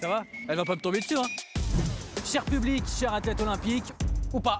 Ça 0.00 0.08
va 0.08 0.24
Elle 0.48 0.56
va 0.56 0.64
pas 0.64 0.76
me 0.76 0.80
tomber 0.80 1.00
dessus, 1.00 1.16
hein 1.16 1.26
Cher 2.24 2.44
public, 2.44 2.84
cher 2.98 3.12
athlète 3.12 3.40
olympique, 3.40 3.84
ou 4.32 4.40
pas 4.40 4.58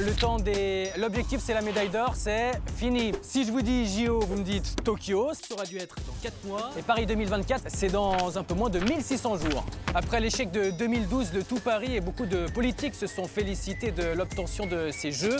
le 0.00 0.12
temps 0.14 0.38
des. 0.38 0.90
L'objectif, 0.96 1.40
c'est 1.42 1.52
la 1.52 1.60
médaille 1.60 1.90
d'or, 1.90 2.14
c'est 2.14 2.52
fini. 2.76 3.12
Si 3.22 3.44
je 3.44 3.52
vous 3.52 3.60
dis 3.60 3.86
JO, 3.86 4.20
vous 4.20 4.36
me 4.36 4.42
dites 4.42 4.82
Tokyo, 4.82 5.32
ça 5.34 5.54
aurait 5.54 5.66
dû 5.66 5.76
être 5.76 5.96
dans 6.06 6.14
4 6.22 6.44
mois. 6.46 6.70
Et 6.78 6.82
Paris 6.82 7.04
2024, 7.04 7.64
c'est 7.66 7.88
dans 7.88 8.38
un 8.38 8.42
peu 8.42 8.54
moins 8.54 8.70
de 8.70 8.78
1600 8.78 9.36
jours. 9.38 9.64
Après 9.94 10.20
l'échec 10.20 10.50
de 10.50 10.70
2012 10.70 11.32
de 11.32 11.42
tout 11.42 11.58
Paris, 11.58 11.96
et 11.96 12.00
beaucoup 12.00 12.24
de 12.24 12.46
politiques 12.50 12.94
se 12.94 13.06
sont 13.06 13.24
félicités 13.24 13.90
de 13.90 14.14
l'obtention 14.14 14.66
de 14.66 14.90
ces 14.90 15.12
Jeux. 15.12 15.36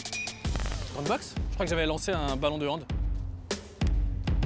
Grande 0.95 1.07
box 1.07 1.35
Je 1.51 1.55
crois 1.55 1.65
que 1.65 1.71
j'avais 1.71 1.87
lancé 1.87 2.13
un 2.13 2.37
ballon 2.37 2.59
de 2.59 2.67
hand. 2.67 2.85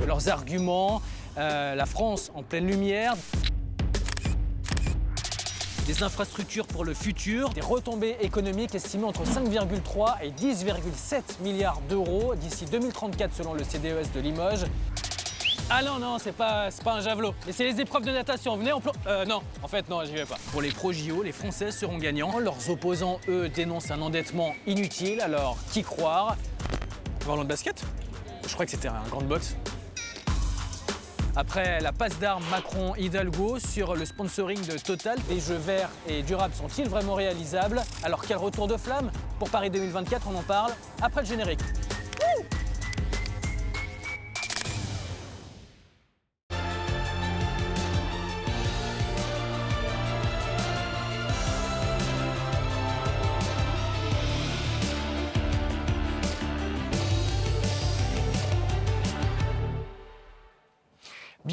De 0.00 0.04
leurs 0.04 0.28
arguments, 0.28 1.02
euh, 1.38 1.74
la 1.74 1.86
France 1.86 2.30
en 2.34 2.42
pleine 2.42 2.66
lumière 2.66 3.16
des 5.86 6.02
infrastructures 6.02 6.66
pour 6.66 6.84
le 6.84 6.94
futur, 6.94 7.50
des 7.50 7.60
retombées 7.60 8.16
économiques 8.20 8.74
estimées 8.74 9.04
entre 9.04 9.24
5,3 9.24 10.22
et 10.22 10.30
10,7 10.30 11.42
milliards 11.42 11.80
d'euros 11.88 12.34
d'ici 12.34 12.64
2034 12.66 13.34
selon 13.34 13.54
le 13.54 13.64
CDES 13.64 14.10
de 14.14 14.20
Limoges. 14.20 14.64
Ah 15.70 15.82
non, 15.82 15.98
non, 15.98 16.18
c'est 16.18 16.32
pas, 16.32 16.68
pas 16.84 16.94
un 16.94 17.00
javelot. 17.00 17.34
Mais 17.46 17.52
c'est 17.52 17.64
les 17.64 17.80
épreuves 17.80 18.04
de 18.04 18.10
natation. 18.10 18.56
Venez 18.56 18.72
en 18.72 18.80
plan. 18.80 18.92
Euh, 19.06 19.24
non, 19.24 19.40
en 19.62 19.68
fait, 19.68 19.88
non, 19.88 20.04
j'y 20.04 20.12
vais 20.12 20.26
pas. 20.26 20.36
Pour 20.52 20.60
les 20.60 20.70
pro 20.70 20.92
JO, 20.92 21.22
les 21.22 21.32
Français 21.32 21.70
seront 21.70 21.96
gagnants. 21.96 22.38
Leurs 22.38 22.68
opposants, 22.68 23.18
eux, 23.28 23.48
dénoncent 23.48 23.90
un 23.90 24.02
endettement 24.02 24.54
inutile. 24.66 25.22
Alors, 25.22 25.56
qui 25.72 25.82
croire? 25.82 26.36
Parlons 27.26 27.44
de 27.44 27.48
basket? 27.48 27.82
Je 28.46 28.52
crois 28.52 28.66
que 28.66 28.72
c'était 28.72 28.88
un 28.88 29.02
grand 29.08 29.22
box. 29.22 29.56
Après 31.36 31.80
la 31.80 31.90
passe 31.90 32.16
d'armes 32.20 32.44
Macron-Hidalgo 32.48 33.58
sur 33.58 33.96
le 33.96 34.04
sponsoring 34.04 34.64
de 34.66 34.78
Total, 34.78 35.18
des 35.28 35.40
jeux 35.40 35.56
verts 35.56 35.90
et 36.06 36.22
durables 36.22 36.54
sont-ils 36.54 36.88
vraiment 36.88 37.14
réalisables? 37.14 37.82
Alors 38.04 38.22
quel 38.24 38.36
retour 38.36 38.68
de 38.68 38.76
flamme? 38.76 39.10
Pour 39.40 39.50
Paris 39.50 39.70
2024, 39.70 40.28
on 40.32 40.38
en 40.38 40.42
parle 40.42 40.70
après 41.02 41.22
le 41.22 41.26
générique. 41.26 41.60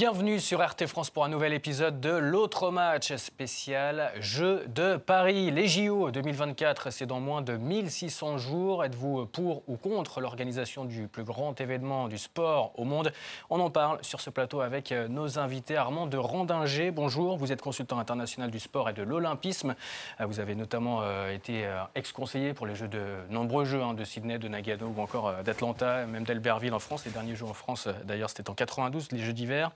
Bienvenue 0.02 0.40
sur 0.40 0.68
RT 0.68 0.88
France 0.88 1.12
pour 1.12 1.26
un 1.26 1.30
nouvel 1.30 1.54
épisode 1.54 2.02
de 2.02 2.10
l'autre 2.10 2.72
match 2.72 3.16
spécial 3.18 4.12
Jeux 4.20 4.66
de 4.66 4.98
Paris. 4.98 5.52
Les 5.52 5.68
JO 5.68 6.10
2024, 6.10 6.90
c'est 6.90 7.06
dans 7.06 7.20
moins 7.20 7.44
de 7.44 7.56
1600 7.56 8.40
jours. 8.40 8.84
Êtes-vous 8.84 9.28
pour 9.28 9.62
ou 9.68 9.78
contre 9.78 10.20
l'organisation 10.20 10.86
du 10.86 11.08
plus 11.08 11.24
grand 11.24 11.62
événement 11.62 12.08
du 12.08 12.18
sport 12.18 12.72
au 12.80 12.84
monde? 12.84 13.14
On 13.52 13.60
en 13.60 13.70
parle 13.70 14.00
sur 14.02 14.22
ce 14.22 14.32
plateau 14.32 14.62
avec 14.62 14.92
nos 14.92 15.38
invités. 15.38 15.78
Armand 15.78 16.08
de 16.08 16.18
Randinger, 16.18 16.90
bonjour. 16.90 17.38
Vous 17.38 17.52
êtes 17.52 17.62
consultant 17.62 18.00
international 18.00 18.50
du 18.50 18.60
sport 18.60 18.90
et 18.90 18.94
de 18.94 19.04
l'olympisme. 19.04 19.76
Vous 20.20 20.40
avez 20.40 20.56
notamment 20.56 21.02
euh, 21.04 21.32
été 21.32 21.68
euh, 21.68 21.80
ex-conseiller 21.94 22.56
pour 22.56 22.66
les 22.66 22.74
Jeux 22.74 22.88
de 22.88 23.04
nombreux 23.30 23.66
Jeux, 23.66 23.84
hein, 23.84 23.94
de 23.94 24.04
Sydney, 24.04 24.40
de 24.40 24.48
Nagano 24.48 24.92
ou 24.98 25.00
encore 25.00 25.28
euh, 25.28 25.44
d'Atlanta, 25.44 26.08
même 26.08 26.24
d'Albertville 26.24 26.74
en 26.74 26.80
France. 26.80 27.06
Les 27.06 27.12
derniers 27.12 27.36
Jeux 27.36 27.46
en 27.46 27.54
France, 27.54 27.88
d'ailleurs, 28.06 28.32
c'était 28.32 28.50
en 28.50 28.56
92, 28.56 29.12
les 29.12 29.20
Jeux 29.20 29.34
d'hiver. 29.34 29.70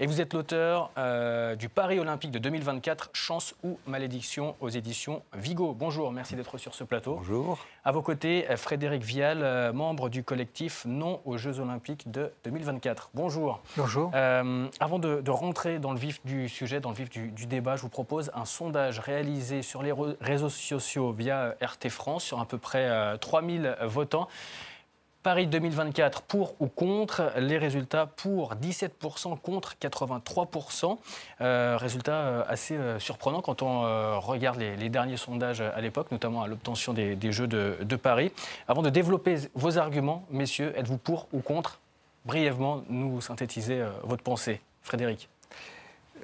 Et 0.00 0.06
vous 0.06 0.20
êtes 0.20 0.34
l'auteur 0.34 0.90
euh, 0.98 1.54
du 1.54 1.68
Paris 1.68 1.98
Olympique 1.98 2.30
de 2.30 2.38
2024, 2.38 3.10
Chance 3.12 3.54
ou 3.62 3.78
Malédiction 3.86 4.56
aux 4.60 4.68
éditions 4.68 5.22
Vigo. 5.34 5.74
Bonjour, 5.78 6.10
merci 6.12 6.34
d'être 6.34 6.58
sur 6.58 6.74
ce 6.74 6.84
plateau. 6.84 7.16
Bonjour. 7.16 7.58
À 7.84 7.92
vos 7.92 8.02
côtés, 8.02 8.46
Frédéric 8.56 9.02
Vial, 9.02 9.40
euh, 9.42 9.72
membre 9.72 10.08
du 10.08 10.24
collectif 10.24 10.84
Non 10.86 11.20
aux 11.24 11.36
Jeux 11.36 11.60
Olympiques 11.60 12.10
de 12.10 12.32
2024. 12.44 13.10
Bonjour. 13.14 13.62
Bonjour. 13.76 14.10
Euh, 14.14 14.68
avant 14.80 14.98
de, 14.98 15.30
rentrer 15.30 15.78
dans 15.78 15.92
le 15.92 15.98
vif 15.98 16.20
du 16.24 16.48
sujet, 16.48 16.80
dans 16.80 16.90
le 16.90 16.96
vif 16.96 17.10
du, 17.10 17.28
du, 17.30 17.46
débat, 17.46 17.76
je 17.76 17.82
vous 17.82 17.88
propose 17.88 18.30
un 18.34 18.44
sondage 18.44 18.98
réalisé 18.98 19.62
sur 19.62 19.82
les 19.82 19.92
réseaux 20.20 20.48
sociaux 20.48 21.12
via 21.12 21.54
RT 21.62 21.88
France 21.88 22.24
sur 22.24 22.40
à 22.40 22.46
peu 22.46 22.58
près 22.58 23.18
3000 23.18 23.76
votants. 23.82 24.28
Paris 25.22 25.46
2024 25.46 26.22
pour 26.22 26.54
ou 26.60 26.66
contre, 26.66 27.32
les 27.36 27.56
résultats 27.56 28.06
pour 28.06 28.54
17% 28.54 29.38
contre 29.38 29.74
83%. 29.80 30.98
Euh, 31.40 31.76
résultat 31.76 32.14
euh, 32.14 32.44
assez 32.48 32.76
euh, 32.76 32.98
surprenant 32.98 33.40
quand 33.40 33.62
on 33.62 34.20
regarde 34.20 34.58
les, 34.58 34.88
derniers 34.88 35.16
sondages 35.16 35.60
à 35.60 35.80
l'époque, 35.80 36.10
notamment 36.10 36.42
à 36.42 36.48
l'obtention 36.48 36.92
des, 36.92 37.16
Jeux 37.32 37.46
de, 37.46 37.78
de, 37.82 37.96
Paris. 37.96 38.32
Avant 38.68 38.82
de 38.82 38.90
développer 38.90 39.36
vos 39.54 39.78
arguments, 39.78 40.26
messieurs, 40.30 40.72
êtes-vous 40.76 40.98
pour 40.98 41.28
ou 41.32 41.40
contre? 41.40 41.80
Brièvement, 42.24 42.82
nous 42.88 43.20
synthétiser 43.20 43.84
votre 44.04 44.22
pensée. 44.22 44.60
Frédéric. 44.82 45.28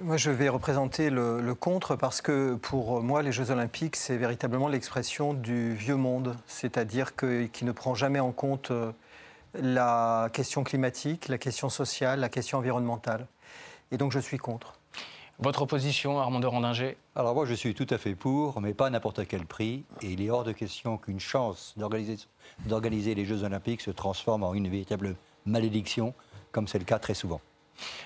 Moi, 0.00 0.16
je 0.16 0.30
vais 0.30 0.48
représenter 0.48 1.10
le, 1.10 1.54
contre 1.54 1.96
parce 1.96 2.20
que 2.20 2.54
pour 2.54 3.02
moi, 3.02 3.20
les 3.20 3.32
Jeux 3.32 3.50
Olympiques, 3.50 3.96
c'est 3.96 4.16
véritablement 4.16 4.68
l'expression 4.68 5.34
du 5.34 5.74
vieux 5.74 5.96
monde, 5.96 6.36
c'est-à-dire 6.46 7.16
qui 7.16 7.64
ne 7.64 7.72
prend 7.72 7.96
jamais 7.96 8.20
en 8.20 8.30
compte 8.30 8.70
euh, 8.70 8.92
la 9.54 10.28
question 10.32 10.62
climatique, 10.62 11.26
la 11.26 11.38
question 11.38 11.68
sociale, 11.68 12.20
la 12.20 12.28
question 12.28 12.58
environnementale. 12.58 13.26
Et 13.90 13.96
donc, 13.96 14.12
je 14.12 14.20
suis 14.20 14.38
contre. 14.38 14.74
Votre 15.40 15.62
opposition, 15.62 16.20
Armand 16.20 16.38
de 16.38 16.46
Randinger 16.46 16.96
Alors 17.16 17.34
moi, 17.34 17.44
je 17.44 17.54
suis 17.54 17.74
tout 17.74 17.86
à 17.90 17.98
fait 17.98 18.14
pour, 18.14 18.60
mais 18.60 18.74
pas 18.74 18.86
à 18.86 18.90
n'importe 18.90 19.26
quel 19.26 19.46
prix. 19.46 19.84
Et 20.02 20.12
il 20.12 20.22
est 20.22 20.30
hors 20.30 20.44
de 20.44 20.52
question 20.52 20.96
qu'une 20.96 21.20
chance 21.20 21.74
d'organiser 21.76 23.14
les 23.16 23.24
Jeux 23.24 23.42
Olympiques 23.42 23.80
se 23.80 23.90
transforme 23.90 24.44
en 24.44 24.54
une 24.54 24.68
véritable 24.68 25.16
malédiction, 25.44 26.14
comme 26.52 26.68
c'est 26.68 26.78
le 26.78 26.84
cas 26.84 27.00
très 27.00 27.14
souvent. 27.14 27.40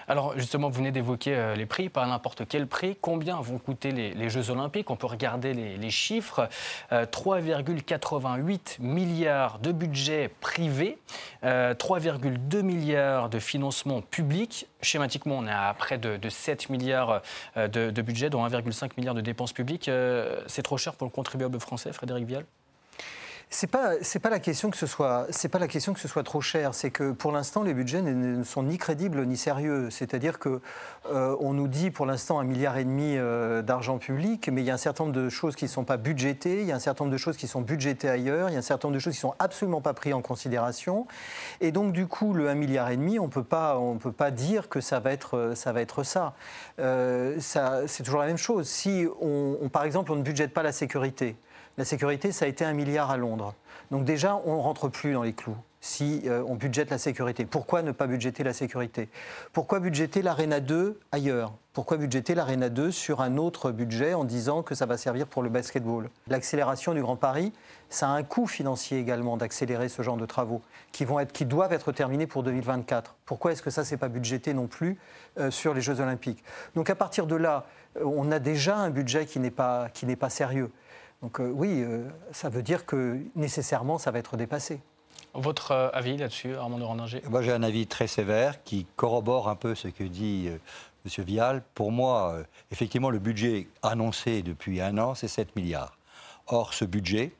Alors 0.09 0.39
justement, 0.39 0.69
vous 0.69 0.77
venez 0.77 0.93
d'évoquer 0.93 1.35
euh, 1.35 1.55
les 1.55 1.67
prix, 1.67 1.89
pas 1.89 2.07
n'importe 2.07 2.47
quel 2.49 2.67
prix. 2.67 2.97
Combien 3.01 3.41
vont 3.41 3.59
coûter 3.59 3.93
les, 3.93 4.29
Jeux 4.29 4.51
Olympiques? 4.51 4.91
On 4.91 4.97
peut 4.97 5.07
regarder 5.07 5.55
les, 5.55 5.91
chiffres. 5.91 6.49
3,88 6.91 8.79
euh, 8.81 8.83
milliards 8.83 9.59
de 9.59 9.73
budget 9.73 10.31
privé, 10.41 10.99
3,2 11.43 12.57
euh, 12.57 12.63
milliards 12.63 13.29
de 13.29 13.39
financement 13.39 14.01
public. 14.01 14.67
Schématiquement, 14.81 15.39
on 15.39 15.47
est 15.47 15.51
à 15.51 15.75
près 15.77 15.99
de, 15.99 16.29
7 16.29 16.71
milliards 16.71 17.23
de, 17.57 17.91
de 17.91 18.03
budget, 18.03 18.31
dont 18.31 18.47
1,5 18.47 18.91
milliard 18.97 19.15
de 19.15 19.21
dépenses 19.21 19.53
publiques. 19.53 19.91
C'est 20.47 20.63
trop 20.63 20.77
cher 20.77 20.95
pour 20.95 21.07
le 21.07 21.13
contribuable 21.13 21.61
français, 21.61 21.93
Frédéric 21.93 22.27
Vial? 22.27 22.45
C'est 23.55 23.67
pas 23.67 23.93
c'est 24.01 24.19
pas 24.19 24.31
la 24.31 24.39
question 24.39 24.71
que 24.71 24.79
ce 24.79 24.87
soit 24.87 25.27
c'est 25.29 25.51
pas 25.51 25.59
la 25.59 25.69
question 25.69 25.93
que 25.93 26.01
ce 26.01 26.09
soit 26.09 26.23
trop 26.23 26.41
cher. 26.41 26.73
C'est 26.73 26.91
que 26.91 27.13
pour 27.13 27.33
l'instant 27.33 27.63
les 27.63 27.75
budgets 27.75 28.01
ne, 28.01 28.43
sont 28.45 28.63
ni 28.63 28.79
crédibles 28.79 29.27
ni 29.27 29.37
sérieux. 29.37 29.91
C'est-à-dire 29.91 30.39
que 30.39 30.63
euh, 31.11 31.37
on 31.39 31.53
nous 31.53 31.69
dit 31.69 31.91
pour 31.91 32.07
l'instant 32.07 32.41
un 32.41 32.45
milliard 32.45 32.79
et 32.79 32.85
demi 32.85 33.15
euh, 33.17 33.61
d'argent 33.61 33.99
public, 33.99 34.49
mais 34.51 34.63
il 34.63 34.65
y 34.65 34.71
a 34.71 34.75
un 34.75 34.79
certain 34.79 35.05
nombre 35.05 35.15
de 35.15 35.29
choses 35.29 35.55
qui 35.55 35.67
ne 35.67 35.71
sont 35.71 35.85
pas 35.85 35.99
budgétées, 35.99 36.63
il 36.63 36.67
y 36.67 36.73
a 36.73 36.77
un 36.77 36.81
certain 36.81 37.05
nombre 37.05 37.13
de 37.13 37.19
choses 37.19 37.37
qui 37.37 37.47
sont 37.47 37.61
budgétées 37.61 38.09
ailleurs, 38.09 38.49
il 38.49 38.55
y 38.55 38.57
a 38.57 38.59
un 38.59 38.63
certain 38.63 38.89
nombre 38.89 38.95
de 38.95 39.01
choses 39.01 39.13
qui 39.13 39.21
sont 39.21 39.35
absolument 39.39 39.83
pas 39.83 39.93
prises 39.93 40.15
en 40.15 40.23
considération. 40.23 41.07
Et 41.61 41.73
donc 41.73 41.93
du 41.93 42.07
coup 42.07 42.33
le 42.33 42.49
1 42.49 42.55
milliard 42.55 42.91
et 42.91 42.97
demi, 42.97 43.19
on 43.19 43.29
peut 43.29 43.45
pas 43.45 43.79
on 43.79 43.99
peut 43.99 44.13
pas 44.13 44.31
dire 44.31 44.71
que 44.71 44.81
ça 44.81 44.99
va 44.99 45.13
être 45.13 45.53
ça 45.57 45.73
va 45.73 45.83
être 45.83 46.05
ça. 46.05 46.33
Euh, 46.79 47.37
c'est 47.39 48.03
toujours 48.03 48.21
la 48.21 48.27
même 48.27 48.39
chose. 48.39 48.67
Si 48.67 49.07
on, 49.21 49.69
par 49.71 49.85
exemple 49.85 50.11
on 50.11 50.17
ne 50.17 50.23
budgète 50.23 50.55
pas 50.55 50.63
la 50.63 50.73
sécurité. 50.73 51.37
La 51.79 51.85
sécurité, 51.85 52.33
ça 52.33 52.45
a 52.45 52.49
été 52.49 52.65
un 52.65 52.75
milliard 52.75 53.11
à 53.11 53.17
Londres. 53.17 53.55
Donc 53.91 54.05
déjà, 54.05 54.41
on 54.45 54.57
ne 54.57 54.61
rentre 54.61 54.89
plus 54.89 55.13
dans 55.13 55.23
les 55.23 55.33
clous 55.33 55.57
si 55.83 56.23
euh, 56.27 56.45
on 56.47 56.55
budgète 56.55 56.91
la 56.91 56.99
sécurité. 56.99 57.45
Pourquoi 57.45 57.83
ne 57.83 57.91
pas 57.91 58.07
budgéter 58.07 58.45
la 58.45 58.53
sécurité? 58.53 59.09
Pourquoi 59.53 59.81
budgéter 59.81 60.23
l'Arena 60.23 60.61
2 60.61 61.01
ailleurs? 61.11 61.53
Pourquoi 61.73 61.97
budgéter 61.97 62.37
l'Arena 62.37 62.69
2 62.69 62.93
sur 62.93 63.21
un 63.21 63.37
autre 63.37 63.73
budget 63.73 64.15
en 64.15 64.23
disant 64.23 64.63
que 64.63 64.77
ça 64.77 64.87
va 64.87 64.97
servir 64.97 65.27
pour 65.27 65.43
le 65.43 65.49
basketball? 65.49 66.09
L'accélération 66.29 66.95
du 66.95 67.03
Grand 67.03 67.17
Paris, 67.17 67.53
ça 67.91 68.09
a 68.09 68.13
un 68.13 68.23
coût 68.23 68.47
financier 68.47 69.01
également 69.01 69.37
d'accélérer 69.37 69.89
ce 69.89 70.03
genre 70.03 70.17
de 70.17 70.25
travaux 70.25 70.63
qui, 70.93 71.05
vont 71.05 71.19
être, 71.19 71.33
qui 71.33 71.47
doivent 71.47 71.73
être 71.73 71.91
terminés 71.91 72.29
pour 72.29 72.45
2024. 72.45 73.17
Pourquoi 73.27 73.51
est-ce 73.51 73.63
que 73.63 73.71
ça, 73.71 73.83
n'est 73.91 73.97
pas 73.97 74.09
budgété 74.09 74.55
non 74.55 74.69
plus 74.69 74.99
euh, 75.39 75.51
sur 75.51 75.75
les 75.75 75.81
Jeux 75.81 76.01
Olympiques? 76.01 76.45
Donc 76.77 76.91
à 76.91 76.95
partir 76.95 77.27
de 77.27 77.35
là, 77.35 77.67
euh, 77.97 78.05
on 78.05 78.31
a 78.31 78.39
déjà 78.39 78.77
un 78.77 78.91
budget 78.91 79.27
qui 79.27 79.41
n'est 79.41 79.51
pas, 79.51 79.89
qui 79.93 80.07
n'est 80.07 80.15
pas 80.15 80.31
sérieux. 80.31 80.71
Donc 81.23 81.41
euh, 81.41 81.49
oui, 81.49 81.83
euh, 81.83 82.09
ça 82.33 82.49
veut 82.49 82.63
dire 82.63 82.85
que 82.85 83.21
nécessairement, 83.37 83.99
ça 83.99 84.11
va 84.11 84.19
être 84.19 84.37
dépassé. 84.37 84.81
Votre 85.35 85.71
euh, 85.71 85.91
avis 85.93 86.17
là-dessus, 86.17 86.55
Armand 86.57 86.79
de 86.79 86.85
Rendinger 86.85 87.23
Moi, 87.31 87.43
j'ai 87.43 87.53
un 87.53 87.63
avis 87.63 87.87
très 87.87 88.09
sévère 88.09 88.63
qui 88.65 88.87
corrobore 88.97 89.49
un 89.49 89.55
peu 89.55 89.75
ce 89.75 89.89
que 89.89 90.05
dit 90.05 90.49
M. 90.49 91.25
Vial. 91.25 91.63
Pour 91.75 91.93
moi, 91.93 92.37
effectivement, 92.71 93.09
le 93.09 93.21
budget 93.21 93.69
annoncé 93.83 94.43
depuis 94.43 94.81
un 94.81 94.99
an, 94.99 95.15
c'est 95.15 95.29
7 95.29 95.55
milliards. 95.57 95.97
Or, 96.49 96.75
ce 96.75 96.85
budget 96.85 97.33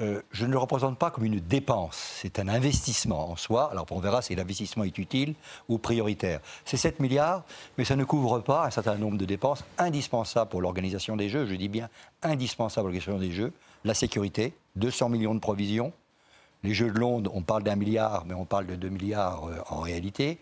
euh, 0.00 0.22
je 0.32 0.44
ne 0.44 0.50
le 0.50 0.58
représente 0.58 0.98
pas 0.98 1.10
comme 1.10 1.24
une 1.24 1.38
dépense, 1.38 1.96
c'est 2.20 2.40
un 2.40 2.48
investissement 2.48 3.30
en 3.30 3.36
soi. 3.36 3.70
Alors 3.70 3.86
on 3.90 4.00
verra 4.00 4.22
si 4.22 4.34
l'investissement 4.34 4.82
est 4.84 4.98
utile 4.98 5.34
ou 5.68 5.78
prioritaire. 5.78 6.40
C'est 6.64 6.76
7 6.76 6.98
milliards, 6.98 7.44
mais 7.78 7.84
ça 7.84 7.94
ne 7.94 8.04
couvre 8.04 8.40
pas 8.40 8.66
un 8.66 8.70
certain 8.70 8.96
nombre 8.96 9.18
de 9.18 9.24
dépenses 9.24 9.64
indispensables 9.78 10.50
pour 10.50 10.62
l'organisation 10.62 11.16
des 11.16 11.28
Jeux, 11.28 11.46
je 11.46 11.54
dis 11.54 11.68
bien 11.68 11.88
indispensables 12.22 12.86
pour 12.86 12.94
l'organisation 12.94 13.18
des 13.18 13.32
Jeux. 13.32 13.52
La 13.84 13.94
sécurité, 13.94 14.54
200 14.76 15.10
millions 15.10 15.34
de 15.34 15.40
provisions. 15.40 15.92
Les 16.64 16.74
Jeux 16.74 16.90
de 16.90 16.98
Londres, 16.98 17.30
on 17.34 17.42
parle 17.42 17.62
d'un 17.62 17.76
milliard, 17.76 18.24
mais 18.26 18.34
on 18.34 18.46
parle 18.46 18.66
de 18.66 18.74
2 18.74 18.88
milliards 18.88 19.46
euh, 19.46 19.58
en 19.68 19.80
réalité. 19.80 20.38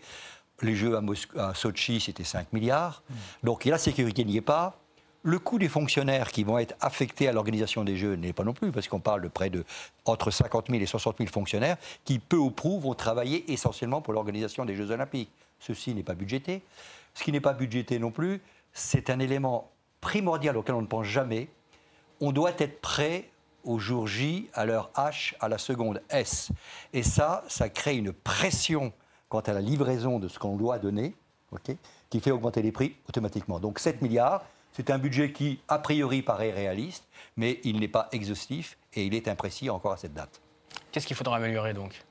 Les 0.61 0.75
Jeux 0.75 0.95
à, 0.95 1.49
à 1.49 1.53
Sochi, 1.53 1.99
c'était 1.99 2.23
5 2.23 2.53
milliards. 2.53 3.03
Mmh. 3.07 3.13
Donc 3.43 3.65
la 3.65 3.77
sécurité 3.77 4.23
n'y 4.23 4.37
est 4.37 4.41
pas. 4.41 4.79
Le 5.25 5.39
coût 5.39 5.57
des 5.57 5.69
fonctionnaires 5.69 6.31
qui 6.31 6.43
vont 6.43 6.57
être 6.57 6.75
affectés 6.81 7.29
à 7.29 7.31
l'organisation 7.31 7.85
des 7.85 7.95
Jeux 7.95 8.15
n'est 8.15 8.33
pas 8.33 8.43
non 8.43 8.53
plus, 8.53 8.71
parce 8.73 8.89
qu'on 8.89 8.99
parle 8.99 9.21
de 9.21 9.29
près 9.29 9.49
de 9.49 9.63
entre 10.03 10.31
50 10.31 10.67
000 10.69 10.81
et 10.81 10.85
60 10.85 11.17
000 11.19 11.29
fonctionnaires 11.29 11.77
qui, 12.03 12.19
peu 12.19 12.35
ou 12.35 12.51
prou, 12.51 12.79
vont 12.79 12.93
travailler 12.93 13.51
essentiellement 13.51 14.01
pour 14.01 14.13
l'organisation 14.13 14.65
des 14.65 14.75
Jeux 14.75 14.91
Olympiques. 14.91 15.31
Ceci 15.59 15.95
n'est 15.95 16.03
pas 16.03 16.13
budgété. 16.13 16.61
Ce 17.13 17.23
qui 17.23 17.31
n'est 17.31 17.39
pas 17.39 17.53
budgété 17.53 17.99
non 17.99 18.11
plus, 18.11 18.41
c'est 18.73 19.09
un 19.09 19.19
élément 19.19 19.71
primordial 20.01 20.57
auquel 20.57 20.75
on 20.75 20.81
ne 20.81 20.87
pense 20.87 21.05
jamais. 21.05 21.47
On 22.19 22.33
doit 22.33 22.51
être 22.57 22.81
prêt 22.81 23.29
au 23.63 23.79
jour 23.79 24.07
J, 24.07 24.49
à 24.53 24.65
l'heure 24.65 24.91
H, 24.95 25.35
à 25.39 25.47
la 25.47 25.57
seconde 25.57 26.01
S. 26.09 26.49
Et 26.91 27.01
ça, 27.01 27.45
ça 27.47 27.69
crée 27.69 27.95
une 27.95 28.11
pression 28.11 28.91
quant 29.29 29.39
à 29.39 29.53
la 29.53 29.61
livraison 29.61 30.19
de 30.19 30.27
ce 30.27 30.37
qu'on 30.37 30.57
doit 30.57 30.79
donner, 30.79 31.15
qui 32.09 32.19
fait 32.19 32.31
augmenter 32.31 32.61
les 32.61 32.73
prix 32.73 32.97
automatiquement. 33.07 33.59
Donc 33.59 33.79
7 33.79 34.01
milliards, 34.01 34.43
c'est 34.73 34.89
un 34.89 34.97
budget 34.97 35.31
qui, 35.31 35.59
a 35.67 35.79
priori, 35.79 36.21
paraît 36.21 36.51
réaliste, 36.51 37.07
mais 37.37 37.59
il 37.63 37.79
n'est 37.79 37.87
pas 37.87 38.09
exhaustif 38.11 38.77
et 38.93 39.05
il 39.05 39.13
est 39.13 39.27
imprécis 39.27 39.69
encore 39.69 39.93
à 39.93 39.97
cette 39.97 40.13
date. 40.13 40.41
Qu'est-ce 40.91 41.07
qu'il 41.07 41.15
faudra 41.15 41.37
améliorer 41.37 41.73
donc? 41.73 42.03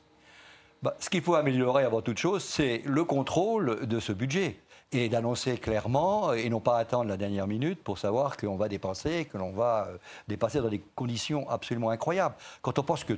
Bah, 0.82 0.96
Ce 0.98 1.10
qu'il 1.10 1.22
faut 1.22 1.34
améliorer 1.34 1.84
avant 1.84 2.02
toute 2.02 2.18
chose, 2.18 2.42
c'est 2.42 2.82
le 2.84 3.04
contrôle 3.04 3.86
de 3.86 4.00
ce 4.00 4.12
budget 4.12 4.56
et 4.92 5.08
d'annoncer 5.08 5.56
clairement 5.58 6.32
et 6.32 6.48
non 6.48 6.60
pas 6.60 6.78
attendre 6.78 7.08
la 7.08 7.16
dernière 7.16 7.46
minute 7.46 7.82
pour 7.82 7.98
savoir 7.98 8.36
qu'on 8.36 8.56
va 8.56 8.68
dépenser, 8.68 9.24
que 9.24 9.38
l'on 9.38 9.52
va 9.52 9.88
euh, 9.88 9.98
dépenser 10.28 10.60
dans 10.60 10.68
des 10.68 10.82
conditions 10.94 11.48
absolument 11.48 11.90
incroyables. 11.90 12.34
Quand 12.60 12.78
on 12.78 12.82
pense 12.82 13.04
que 13.04 13.14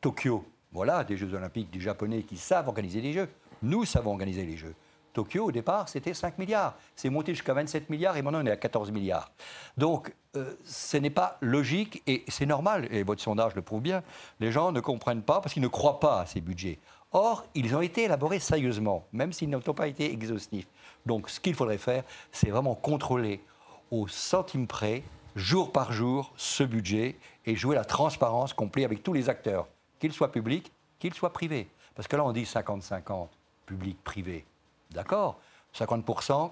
Tokyo, 0.00 0.44
voilà, 0.72 1.02
des 1.04 1.16
Jeux 1.16 1.34
Olympiques, 1.34 1.70
des 1.70 1.80
Japonais 1.80 2.22
qui 2.22 2.36
savent 2.36 2.68
organiser 2.68 3.00
les 3.00 3.12
Jeux, 3.12 3.28
nous 3.62 3.84
savons 3.84 4.12
organiser 4.12 4.44
les 4.44 4.56
Jeux. 4.56 4.74
Tokyo, 5.12 5.46
au 5.46 5.52
départ, 5.52 5.88
c'était 5.88 6.14
5 6.14 6.38
milliards. 6.38 6.74
C'est 6.94 7.10
monté 7.10 7.34
jusqu'à 7.34 7.54
27 7.54 7.90
milliards 7.90 8.16
et 8.16 8.22
maintenant 8.22 8.42
on 8.42 8.46
est 8.46 8.50
à 8.50 8.56
14 8.56 8.90
milliards. 8.90 9.30
Donc, 9.76 10.14
euh, 10.36 10.54
ce 10.64 10.96
n'est 10.96 11.10
pas 11.10 11.36
logique 11.40 12.02
et 12.06 12.24
c'est 12.28 12.46
normal, 12.46 12.86
et 12.90 13.02
votre 13.02 13.20
sondage 13.20 13.54
le 13.54 13.62
prouve 13.62 13.82
bien, 13.82 14.02
les 14.38 14.52
gens 14.52 14.72
ne 14.72 14.80
comprennent 14.80 15.22
pas 15.22 15.40
parce 15.40 15.52
qu'ils 15.52 15.62
ne 15.62 15.68
croient 15.68 16.00
pas 16.00 16.20
à 16.20 16.26
ces 16.26 16.40
budgets. 16.40 16.78
Or, 17.12 17.44
ils 17.54 17.74
ont 17.74 17.80
été 17.80 18.04
élaborés 18.04 18.38
sérieusement, 18.38 19.04
même 19.12 19.32
s'ils 19.32 19.50
n'ont 19.50 19.60
pas 19.60 19.88
été 19.88 20.12
exhaustifs. 20.12 20.68
Donc, 21.06 21.28
ce 21.28 21.40
qu'il 21.40 21.54
faudrait 21.54 21.78
faire, 21.78 22.04
c'est 22.30 22.50
vraiment 22.50 22.76
contrôler 22.76 23.42
au 23.90 24.06
centime 24.06 24.68
près, 24.68 25.02
jour 25.34 25.72
par 25.72 25.92
jour, 25.92 26.32
ce 26.36 26.62
budget 26.62 27.16
et 27.46 27.56
jouer 27.56 27.74
la 27.74 27.84
transparence 27.84 28.52
complète 28.52 28.84
avec 28.84 29.02
tous 29.02 29.12
les 29.12 29.28
acteurs, 29.28 29.66
qu'ils 29.98 30.12
soient 30.12 30.30
publics, 30.30 30.70
qu'ils 31.00 31.14
soient 31.14 31.32
privés. 31.32 31.68
Parce 31.96 32.06
que 32.06 32.16
là, 32.16 32.24
on 32.24 32.32
dit 32.32 32.44
50-50, 32.44 33.28
public-privé. 33.66 34.44
D'accord 34.92 35.40
50%, 35.74 36.50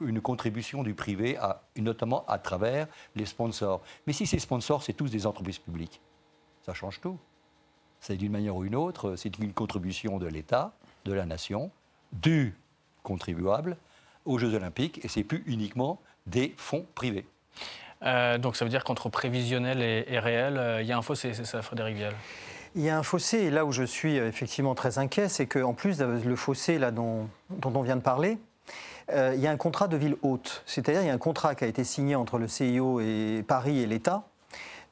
une 0.00 0.20
contribution 0.20 0.82
du 0.82 0.94
privé, 0.94 1.38
notamment 1.76 2.24
à 2.26 2.38
travers 2.38 2.86
les 3.14 3.26
sponsors. 3.26 3.82
Mais 4.06 4.12
si 4.12 4.26
ces 4.26 4.38
sponsors, 4.38 4.82
c'est 4.82 4.92
tous 4.92 5.10
des 5.10 5.26
entreprises 5.26 5.58
publiques, 5.58 6.00
ça 6.64 6.74
change 6.74 7.00
tout. 7.00 7.18
C'est 8.00 8.16
d'une 8.16 8.32
manière 8.32 8.56
ou 8.56 8.64
une 8.64 8.74
autre, 8.74 9.16
c'est 9.16 9.38
une 9.38 9.52
contribution 9.52 10.18
de 10.18 10.26
l'État, 10.26 10.72
de 11.04 11.12
la 11.12 11.24
nation, 11.24 11.70
du 12.12 12.56
contribuable 13.02 13.76
aux 14.24 14.38
Jeux 14.38 14.54
Olympiques, 14.54 15.04
et 15.04 15.08
c'est 15.08 15.24
plus 15.24 15.42
uniquement 15.46 16.00
des 16.26 16.54
fonds 16.56 16.86
privés. 16.94 17.26
Euh, 18.02 18.38
donc 18.38 18.56
ça 18.56 18.64
veut 18.64 18.70
dire 18.70 18.84
qu'entre 18.84 19.08
prévisionnel 19.08 19.80
et, 19.80 20.18
réel, 20.18 20.56
euh, 20.56 20.82
il 20.82 20.88
y 20.88 20.92
a 20.92 20.98
un 20.98 21.02
fossé, 21.02 21.34
c'est 21.34 21.44
ça, 21.44 21.62
Frédéric 21.62 21.96
Vial? 21.96 22.14
Il 22.74 22.82
y 22.82 22.90
a 22.90 22.98
un 22.98 23.02
fossé, 23.02 23.38
et 23.38 23.50
là 23.50 23.64
où 23.64 23.72
je 23.72 23.82
suis 23.82 24.18
euh, 24.18 24.28
effectivement 24.28 24.74
très 24.74 24.98
inquiet, 24.98 25.28
c'est 25.28 25.46
qu'en 25.46 25.74
plus 25.74 26.00
le 26.00 26.36
fossé 26.36 26.78
là, 26.78 26.90
dont, 26.90 27.28
on 27.62 27.82
vient 27.82 27.96
de 27.96 28.02
parler, 28.02 28.38
euh, 29.12 29.32
il 29.34 29.40
y 29.40 29.46
a 29.46 29.50
un 29.50 29.56
contrat 29.56 29.88
de 29.88 29.96
ville 29.96 30.16
haute. 30.22 30.62
C'est-à-dire 30.66 31.02
il 31.02 31.06
y 31.06 31.10
a 31.10 31.14
un 31.14 31.18
contrat 31.18 31.54
qui 31.54 31.64
a 31.64 31.66
été 31.66 31.84
signé 31.84 32.14
entre 32.14 32.38
le 32.38 32.48
CIO 32.48 33.00
et 33.00 33.44
Paris 33.46 33.80
et 33.80 33.86
l'État, 33.86 34.24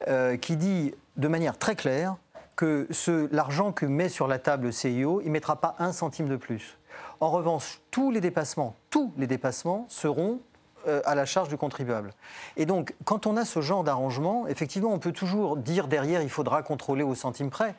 euh, 0.07 0.37
qui 0.37 0.57
dit 0.57 0.93
de 1.17 1.27
manière 1.27 1.57
très 1.57 1.75
claire 1.75 2.15
que 2.55 2.87
l'argent 3.31 3.71
que 3.71 3.87
met 3.87 4.09
sur 4.09 4.27
la 4.27 4.37
table 4.37 4.65
le 4.65 4.71
CIO, 4.71 5.21
il 5.21 5.27
ne 5.27 5.31
mettra 5.31 5.59
pas 5.59 5.75
un 5.79 5.91
centime 5.91 6.27
de 6.27 6.35
plus. 6.35 6.77
En 7.19 7.31
revanche, 7.31 7.81
tous 7.89 8.11
les 8.11 8.21
dépassements, 8.21 8.75
tous 8.89 9.13
les 9.17 9.25
dépassements 9.25 9.85
seront 9.89 10.33
euh, 10.33 10.50
à 11.05 11.15
la 11.15 11.25
charge 11.25 11.49
du 11.49 11.57
contribuable. 11.57 12.11
Et 12.57 12.65
donc, 12.65 12.95
quand 13.05 13.27
on 13.27 13.37
a 13.37 13.45
ce 13.45 13.61
genre 13.61 13.83
d'arrangement, 13.83 14.47
effectivement, 14.47 14.91
on 14.91 14.99
peut 14.99 15.11
toujours 15.11 15.57
dire 15.57 15.87
derrière, 15.87 16.21
il 16.21 16.29
faudra 16.29 16.63
contrôler 16.63 17.03
au 17.03 17.15
centime 17.15 17.49
près. 17.49 17.75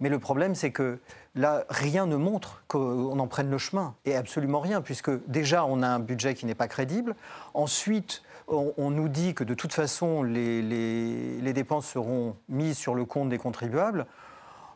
Mais 0.00 0.08
le 0.08 0.18
problème, 0.18 0.56
c'est 0.56 0.72
que 0.72 0.98
là, 1.36 1.64
rien 1.68 2.06
ne 2.06 2.16
montre 2.16 2.64
qu'on 2.66 3.18
en 3.18 3.26
prenne 3.28 3.50
le 3.50 3.58
chemin. 3.58 3.94
Et 4.04 4.16
absolument 4.16 4.58
rien, 4.58 4.80
puisque 4.80 5.10
déjà, 5.28 5.64
on 5.64 5.80
a 5.80 5.86
un 5.86 6.00
budget 6.00 6.34
qui 6.34 6.44
n'est 6.44 6.56
pas 6.56 6.66
crédible. 6.66 7.14
Ensuite, 7.54 8.22
on, 8.48 8.90
nous 8.90 9.08
dit 9.08 9.32
que 9.34 9.44
de 9.44 9.54
toute 9.54 9.72
façon, 9.72 10.24
les, 10.24 10.60
les 10.60 11.52
dépenses 11.52 11.86
seront 11.86 12.34
mises 12.48 12.76
sur 12.76 12.96
le 12.96 13.04
compte 13.04 13.28
des 13.28 13.38
contribuables. 13.38 14.06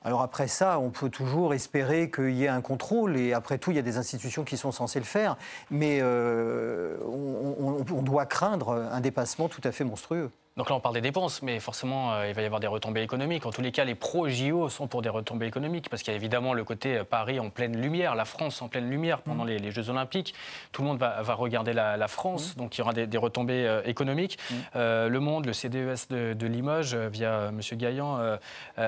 Alors 0.06 0.22
après 0.22 0.46
ça, 0.46 0.78
on 0.78 0.90
peut 0.90 1.10
toujours 1.10 1.52
espérer 1.52 2.12
qu'il 2.12 2.30
y 2.30 2.44
ait 2.44 2.48
un 2.48 2.60
contrôle, 2.60 3.16
et 3.16 3.32
après 3.32 3.58
tout, 3.58 3.72
il 3.72 3.76
y 3.76 3.80
a 3.80 3.82
des 3.82 3.96
institutions 3.96 4.44
qui 4.44 4.56
sont 4.56 4.70
censées 4.70 5.00
le 5.00 5.04
faire, 5.04 5.36
mais 5.68 5.98
euh, 6.00 6.96
on, 7.04 8.02
doit 8.02 8.24
craindre 8.24 8.88
un 8.92 9.00
dépassement 9.00 9.48
tout 9.48 9.62
à 9.64 9.72
fait 9.72 9.82
monstrueux. 9.82 10.30
Donc 10.56 10.70
là, 10.70 10.76
on 10.76 10.80
parle 10.80 10.94
des 10.94 11.02
dépenses, 11.02 11.42
mais 11.42 11.60
forcément, 11.60 12.14
euh, 12.14 12.28
il 12.28 12.34
va 12.34 12.40
y 12.40 12.46
avoir 12.46 12.60
des 12.60 12.66
retombées 12.66 13.02
économiques. 13.02 13.44
En 13.44 13.50
tous 13.50 13.60
les 13.60 13.72
cas, 13.72 13.84
les 13.84 13.94
pro-JO 13.94 14.70
sont 14.70 14.86
pour 14.86 15.02
des 15.02 15.10
retombées 15.10 15.44
économiques, 15.44 15.90
parce 15.90 16.02
qu'il 16.02 16.12
y 16.12 16.14
a 16.14 16.16
évidemment 16.16 16.54
le 16.54 16.64
côté 16.64 16.96
euh, 16.96 17.04
Paris 17.04 17.38
en 17.38 17.50
pleine 17.50 17.78
lumière, 17.78 18.14
la 18.14 18.24
France 18.24 18.62
en 18.62 18.68
pleine 18.68 18.88
lumière 18.88 19.20
pendant 19.20 19.44
mmh. 19.44 19.48
les, 19.48 19.70
Jeux 19.70 19.90
Olympiques. 19.90 20.32
Tout 20.72 20.80
le 20.80 20.88
monde 20.88 20.98
va, 20.98 21.20
regarder 21.34 21.74
la, 21.74 22.08
France, 22.08 22.54
mmh. 22.54 22.58
donc 22.58 22.74
il 22.74 22.78
y 22.78 22.82
aura 22.82 22.94
des, 22.94 23.18
retombées 23.18 23.66
euh, 23.66 23.82
économiques. 23.84 24.38
Mmh. 24.50 24.78
le 25.08 25.18
Monde, 25.18 25.44
le 25.44 25.52
CDES 25.52 26.08
de, 26.08 26.46
Limoges, 26.46 26.94
via 26.94 27.48
M. 27.48 27.60
Gaillan, 27.72 28.38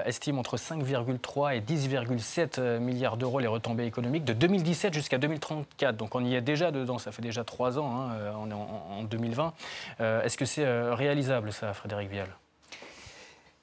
estime 0.07 0.39
entre 0.39 0.57
5,3 0.57 1.57
et 1.57 1.61
10,7 1.61 2.79
milliards 2.79 3.17
d'euros 3.17 3.41
les 3.41 3.47
retombées 3.47 3.85
économiques 3.85 4.25
de 4.25 4.33
2017 4.33 4.95
jusqu'à 4.95 5.19
2034. 5.19 5.97
Donc 5.97 6.15
on 6.15 6.25
y 6.25 6.35
est 6.35 6.41
déjà 6.41 6.71
dedans, 6.71 6.99
ça 6.99 7.13
fait 7.13 7.23
déjà 7.23 7.45
trois 7.45 7.79
ans, 7.79 7.93
hein, 7.93 8.33
on 8.41 8.51
est 8.51 8.55
en, 8.55 9.01
en 9.01 9.03
2020. 9.03 9.53
Est-ce 9.99 10.39
que 10.39 10.45
c'est 10.45 10.67
réalisable 10.93 11.51
Frédéric 11.73 12.11
Vial 12.11 12.29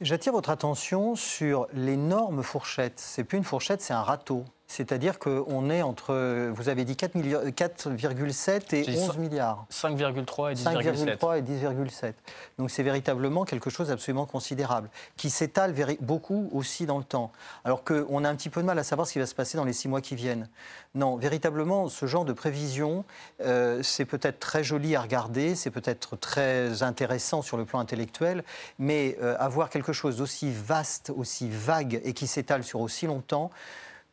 J'attire 0.01 0.33
votre 0.33 0.49
attention 0.49 1.15
sur 1.15 1.67
l'énorme 1.73 2.43
fourchette. 2.43 2.99
C'est 2.99 3.23
plus 3.23 3.37
une 3.37 3.43
fourchette, 3.43 3.81
c'est 3.81 3.93
un 3.93 4.01
râteau. 4.01 4.43
C'est-à-dire 4.67 5.19
qu'on 5.19 5.69
est 5.69 5.81
entre, 5.83 6.49
vous 6.49 6.69
avez 6.69 6.85
dit 6.85 6.93
4,7 6.93 8.75
et 8.75 8.97
11 8.97 9.17
milliards. 9.17 9.65
5,3 9.71 10.51
et 10.51 10.55
10,7. 10.55 11.17
5,3 11.17 11.37
et 11.37 11.41
10,7. 11.41 12.13
Donc 12.57 12.71
c'est 12.71 12.83
véritablement 12.83 13.45
quelque 13.45 13.69
chose 13.69 13.89
d'absolument 13.89 14.25
considérable, 14.25 14.89
qui 15.17 15.29
s'étale 15.29 15.73
beaucoup 16.01 16.49
aussi 16.51 16.85
dans 16.85 16.97
le 16.97 17.03
temps. 17.03 17.31
Alors 17.63 17.83
qu'on 17.83 18.23
a 18.23 18.29
un 18.29 18.35
petit 18.35 18.49
peu 18.49 18.61
de 18.61 18.65
mal 18.65 18.79
à 18.79 18.83
savoir 18.83 19.07
ce 19.07 19.13
qui 19.13 19.19
va 19.19 19.27
se 19.27 19.35
passer 19.35 19.57
dans 19.57 19.65
les 19.65 19.73
six 19.73 19.87
mois 19.87 20.01
qui 20.01 20.15
viennent. 20.15 20.49
Non, 20.95 21.17
véritablement, 21.17 21.89
ce 21.89 22.05
genre 22.05 22.25
de 22.25 22.33
prévision, 22.33 23.05
euh, 23.41 23.83
c'est 23.83 24.05
peut-être 24.05 24.39
très 24.39 24.63
joli 24.63 24.95
à 24.95 25.01
regarder, 25.01 25.53
c'est 25.55 25.71
peut-être 25.71 26.15
très 26.15 26.83
intéressant 26.83 27.41
sur 27.41 27.57
le 27.57 27.65
plan 27.65 27.79
intellectuel, 27.79 28.43
mais 28.79 29.17
euh, 29.21 29.35
avoir 29.39 29.69
quelque 29.69 29.93
chose 29.93 30.17
d'aussi 30.17 30.51
vaste, 30.51 31.11
aussi 31.15 31.49
vague 31.49 32.01
et 32.03 32.13
qui 32.13 32.27
s'étale 32.27 32.63
sur 32.63 32.79
aussi 32.79 33.05
longtemps, 33.07 33.51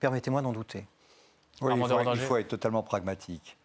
Permettez-moi 0.02 0.42
d'en 0.42 0.50
douter. 0.50 0.84
Oui, 1.60 1.72
il, 1.76 2.18
faut, 2.18 2.36
être 2.36 2.48
totalement 2.48 2.82
pragmatique. 2.82 3.56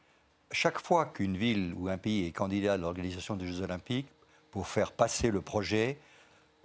Chaque 0.52 0.80
fois 0.80 1.08
qu'une 1.08 1.36
ville 1.36 1.74
ou 1.76 1.88
un 1.88 1.98
pays 1.98 2.28
est 2.28 2.32
candidat 2.32 2.74
à 2.74 2.78
l'organisation 2.78 3.36
des 3.36 3.48
Jeux 3.48 3.64
Olympiques, 3.64 4.06
pour 4.52 4.68
faire 4.68 4.92
passer 4.92 5.32
le 5.32 5.42
projet, 5.42 5.98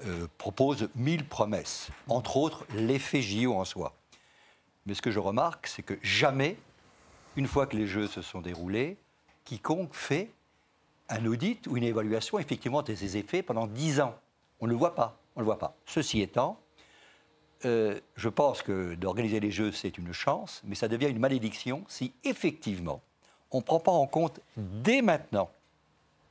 euh, 0.05 0.26
propose 0.37 0.91
mille 0.95 1.26
promesses, 1.26 1.88
entre 2.07 2.37
autres 2.37 2.67
l'effet 2.75 3.23
JO 3.23 3.55
en 3.55 3.64
soi. 3.64 3.95
Mais 4.85 4.93
ce 4.93 5.00
que 5.00 5.11
je 5.11 5.19
remarque, 5.19 5.67
c'est 5.67 5.83
que 5.83 5.99
jamais, 6.02 6.59
une 7.37 7.47
fois 7.47 7.67
que 7.67 7.75
les 7.75 7.87
Jeux 7.87 8.09
se 8.09 8.21
sont 8.21 8.43
déroulés, 8.43 8.99
quiconque 9.47 9.95
fait 9.95 10.31
un 11.09 11.25
audit 11.25 11.67
ou 11.67 11.79
une 11.79 11.85
évaluation 11.85 12.38
effectivement 12.38 12.83
de 12.83 12.95
ces 12.95 13.17
effets 13.17 13.43
pendant 13.43 13.67
dix 13.67 14.02
ans. 14.02 14.19
On 14.61 14.67
ne 14.67 14.73
le 14.73 14.76
voit 14.76 14.95
pas. 14.95 15.17
On 15.35 15.41
le 15.41 15.47
voit 15.47 15.59
pas. 15.59 15.75
Ceci 15.87 16.21
étant, 16.21 16.61
euh, 17.64 18.00
je 18.16 18.28
pense 18.28 18.62
que 18.62 18.95
d'organiser 18.95 19.40
les 19.40 19.50
Jeux, 19.50 19.73
c'est 19.73 19.99
une 19.99 20.12
chance, 20.12 20.62
mais 20.64 20.75
ça 20.75 20.88
devient 20.88 21.09
une 21.09 21.19
malédiction 21.19 21.85
si 21.88 22.12
effectivement 22.25 23.02
on 23.50 23.59
ne 23.59 23.62
prend 23.62 23.81
pas 23.81 23.92
en 23.92 24.07
compte 24.07 24.40
dès 24.57 25.02
maintenant 25.02 25.50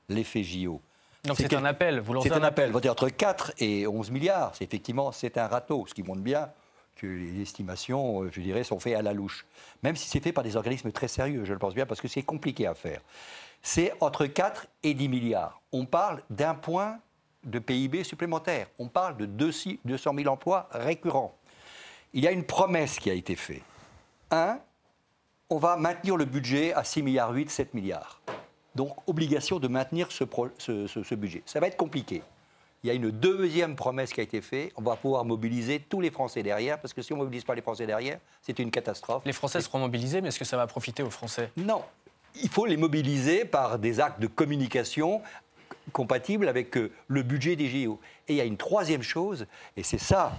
l'effet 0.10 0.44
JO. 0.44 0.82
Donc 1.24 1.38
c'est 1.38 1.54
un 1.54 1.66
appel, 1.66 2.00
vous 2.00 2.14
lancez 2.14 2.30
C'est 2.30 2.36
un, 2.36 2.44
appel, 2.44 2.76
appel. 2.76 2.90
entre 2.90 3.10
4 3.10 3.54
et 3.60 3.86
11 3.86 4.10
milliards. 4.10 4.56
C'est 4.56 4.64
effectivement, 4.64 5.12
c'est 5.12 5.38
un 5.38 5.48
râteau, 5.48 5.86
ce 5.88 5.94
qui 5.94 6.02
montre 6.02 6.22
bien 6.22 6.50
que 6.96 7.06
les 7.08 7.42
estimations, 7.42 8.24
euh, 8.24 8.30
je 8.32 8.42
dirais, 8.42 8.64
sont 8.64 8.80
faites 8.80 8.96
à 8.96 9.02
la 9.02 9.14
louche. 9.14 9.46
Même 9.84 9.96
si 9.96 10.10
c'est 10.10 10.20
fait 10.20 10.34
par 10.34 10.44
des 10.44 10.56
organismes 10.56 10.92
très 10.92 11.08
sérieux, 11.08 11.46
je 11.46 11.54
le 11.54 11.60
pense 11.60 11.76
bien, 11.76 11.86
parce 11.86 12.02
que 12.02 12.08
c'est 12.08 12.24
compliqué 12.24 12.66
à 12.68 12.74
faire. 12.74 13.02
C'est 13.62 13.94
entre 14.00 14.26
4 14.26 14.68
et 14.84 14.94
10 14.94 15.10
milliards. 15.10 15.62
On 15.72 15.86
parle 15.86 16.24
d'un 16.30 16.56
point 16.56 17.00
de 17.44 17.60
PIB 17.60 18.04
supplémentaire. 18.04 18.68
On 18.80 18.88
parle 18.88 19.18
de 19.18 19.26
200 19.26 19.78
000 19.86 20.28
emplois 20.28 20.68
récurrents. 20.72 21.36
Il 22.14 22.24
y 22.24 22.28
a 22.28 22.32
une 22.32 22.44
promesse 22.44 23.00
qui 23.00 23.10
a 23.10 23.14
été 23.14 23.36
faite. 23.36 23.64
Un, 24.32 24.60
on 25.50 25.58
va 25.58 25.78
maintenir 25.78 26.18
le 26.18 26.26
budget 26.26 26.74
à 26.74 26.84
6 26.84 27.04
milliards 27.04 27.32
8, 27.32 27.50
7 27.50 27.74
milliards. 27.74 28.22
Donc, 28.76 28.96
obligation 29.08 29.60
de 29.60 29.68
maintenir 29.68 30.10
ce, 30.12 31.16
budget. 31.16 31.44
Ça 31.46 31.60
va 31.60 31.68
être 31.68 31.78
compliqué. 31.78 32.24
Il 32.84 32.88
y 32.88 32.90
a 32.90 32.94
une 32.94 33.12
deuxième 33.12 33.76
promesse 33.76 34.12
qui 34.12 34.22
a 34.22 34.24
été 34.24 34.42
faite. 34.42 34.72
On 34.76 34.82
va 34.82 34.96
pouvoir 34.96 35.26
mobiliser 35.26 35.80
tous 35.80 36.02
les 36.02 36.10
Français 36.10 36.42
derrière, 36.42 36.80
parce 36.80 36.94
que 36.94 37.02
si 37.02 37.14
on 37.14 37.18
ne 37.18 37.24
mobilise 37.24 37.44
pas 37.44 37.54
les 37.54 37.62
Français 37.62 37.86
derrière, 37.86 38.20
c'est 38.42 38.58
une 38.60 38.72
catastrophe. 38.72 39.24
Les 39.26 39.34
Français 39.34 39.62
seront 39.62 39.80
mobilisés, 39.80 40.22
mais 40.22 40.30
est-ce 40.30 40.40
que 40.40 40.46
ça 40.46 40.58
va 40.58 40.68
profiter 40.68 41.04
aux 41.04 41.10
Français? 41.10 41.52
Non. 41.58 41.84
Il 42.42 42.50
faut 42.50 42.66
les 42.66 42.78
mobiliser 42.78 43.44
par 43.44 43.78
des 43.78 44.00
actes 44.00 44.22
de 44.22 44.28
communication 44.28 45.22
compatibles 45.92 46.48
avec 46.48 46.78
euh, 46.78 46.92
le 47.08 47.24
budget 47.24 47.56
des 47.56 47.68
JO. 47.68 48.00
Et 48.28 48.34
il 48.34 48.36
y 48.36 48.42
a 48.42 48.46
une 48.46 48.58
troisième 48.58 49.04
chose, 49.04 49.46
et 49.78 49.84
c'est 49.84 49.98
ça, 49.98 50.38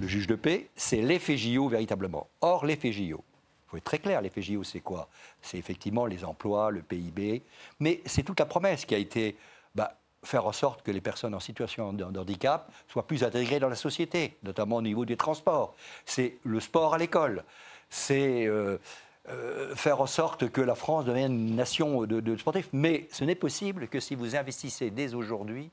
le 0.00 0.06
juge 0.06 0.26
de 0.26 0.34
paix, 0.34 0.68
c'est 0.76 1.00
l'effet 1.00 1.36
JO 1.36 1.68
véritablement. 1.68 2.28
Or, 2.40 2.66
l'effet 2.66 2.92
JO, 2.92 3.22
faut 3.68 3.76
être 3.76 3.84
très 3.84 3.98
clair, 3.98 4.20
l'effet 4.20 4.42
JO, 4.42 4.64
c'est 4.64 4.80
quoi? 4.80 5.08
C'est 5.40 5.58
effectivement 5.58 6.06
les 6.06 6.24
emplois, 6.24 6.70
le 6.70 6.82
PIB, 6.82 7.42
mais 7.80 8.02
c'est 8.04 8.22
toute 8.22 8.38
la 8.38 8.46
promesse 8.46 8.84
qui 8.84 8.94
a 8.94 8.98
été 8.98 9.36
bah, 9.74 9.96
faire 10.24 10.46
en 10.46 10.52
sorte 10.52 10.82
que 10.82 10.90
les 10.90 11.00
personnes 11.00 11.34
en 11.34 11.40
situation 11.40 11.92
de 11.92 12.04
handicap 12.04 12.70
soient 12.88 13.06
plus 13.06 13.24
intégrées 13.24 13.60
dans 13.60 13.68
la 13.68 13.76
société, 13.76 14.36
notamment 14.42 14.76
au 14.76 14.82
niveau 14.82 15.04
des 15.04 15.16
transports. 15.16 15.74
C'est 16.04 16.36
le 16.44 16.60
sport 16.60 16.94
à 16.94 16.98
l'école. 16.98 17.44
C'est 17.90 18.46
euh, 18.46 18.78
euh, 19.32 19.74
faire 19.74 20.00
en 20.00 20.06
sorte 20.06 20.48
que 20.48 20.60
la 20.60 20.74
France 20.74 21.04
devienne 21.04 21.32
une 21.32 21.56
nation 21.56 22.04
de, 22.04 22.36
sportifs. 22.36 22.68
Mais 22.72 23.08
ce 23.10 23.24
n'est 23.24 23.34
possible 23.34 23.88
que 23.88 24.00
si 24.00 24.14
vous 24.14 24.36
investissez 24.36 24.90
dès 24.90 25.14
aujourd'hui 25.14 25.70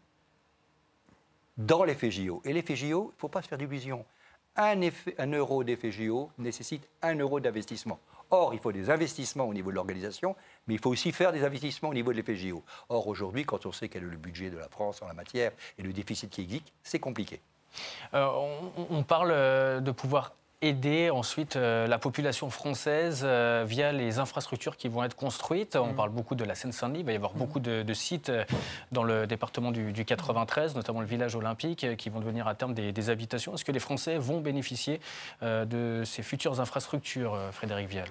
dans 1.57 1.83
l'effet 1.83 2.09
JO. 2.09 2.41
Et 2.45 2.53
l'effet 2.53 2.75
JO, 2.75 3.11
il 3.11 3.15
ne 3.15 3.19
faut 3.19 3.27
pas 3.27 3.41
se 3.41 3.47
faire 3.47 3.57
d'illusions 3.57 4.05
un, 4.55 5.31
euro 5.31 5.63
JO 5.63 6.31
nécessite 6.37 6.87
un 7.01 7.15
euro 7.15 7.39
d'investissement. 7.39 7.99
Or, 8.31 8.53
il 8.53 8.59
faut 8.59 8.71
des 8.71 8.89
investissements 8.89 9.47
au 9.47 9.53
niveau 9.53 9.71
de 9.71 9.75
l'organisation, 9.75 10.35
mais 10.67 10.75
il 10.75 10.79
faut 10.79 10.91
aussi 10.91 11.11
faire 11.11 11.31
des 11.31 11.43
investissements 11.43 11.89
au 11.89 11.93
niveau 11.93 12.11
de 12.11 12.17
l'effet 12.17 12.35
JO. 12.35 12.63
Or, 12.89 13.07
aujourd'hui, 13.07 13.43
quand 13.45 13.65
on 13.65 13.71
sait 13.71 13.89
quel 13.89 14.03
est 14.03 14.07
le 14.07 14.17
budget 14.17 14.49
de 14.49 14.57
la 14.57 14.69
France 14.69 15.01
en 15.01 15.07
la 15.07 15.13
matière 15.13 15.51
et 15.77 15.83
le 15.83 15.93
déficit 15.93 16.29
qui 16.29 16.41
existe, 16.41 16.71
c'est 16.83 16.99
compliqué. 16.99 17.41
Euh, 18.13 18.27
on, 18.89 19.03
parle 19.03 19.31
euh, 19.31 19.79
de 19.79 19.91
pouvoir 19.91 20.33
aider 20.61 21.09
ensuite 21.09 21.55
euh, 21.55 21.87
la 21.87 21.97
population 21.97 22.49
française 22.49 23.21
euh, 23.23 23.63
via 23.65 23.91
les 23.91 24.19
infrastructures 24.19 24.75
qui 24.75 24.89
vont 24.89 25.03
être 25.03 25.15
construites. 25.15 25.75
On 25.75 25.93
mm. 25.93 25.95
parle 25.95 26.09
beaucoup 26.09 26.35
de 26.35 26.43
la 26.43 26.55
Seine-Saint-Denis. 26.55 26.99
Il 26.99 27.05
va 27.05 27.13
y 27.13 27.15
avoir 27.15 27.33
mm. 27.33 27.37
beaucoup 27.37 27.59
de, 27.59 27.93
sites 27.93 28.29
euh, 28.29 28.43
dans 28.91 29.03
le 29.03 29.25
département 29.25 29.71
du, 29.71 29.93
93, 29.93 30.75
notamment 30.75 31.01
le 31.01 31.07
village 31.07 31.35
olympique, 31.35 31.95
qui 31.97 32.09
vont 32.09 32.19
devenir 32.19 32.47
à 32.47 32.55
terme 32.55 32.73
des, 32.73 32.91
des 32.91 33.09
habitations. 33.09 33.53
Est-ce 33.53 33.65
que 33.65 33.71
les 33.71 33.79
Français 33.79 34.17
vont 34.17 34.41
bénéficier 34.41 34.99
de 35.41 36.03
ces 36.05 36.23
futures 36.23 36.59
infrastructures, 36.59 37.37
Frédéric 37.51 37.89
Vial? 37.89 38.07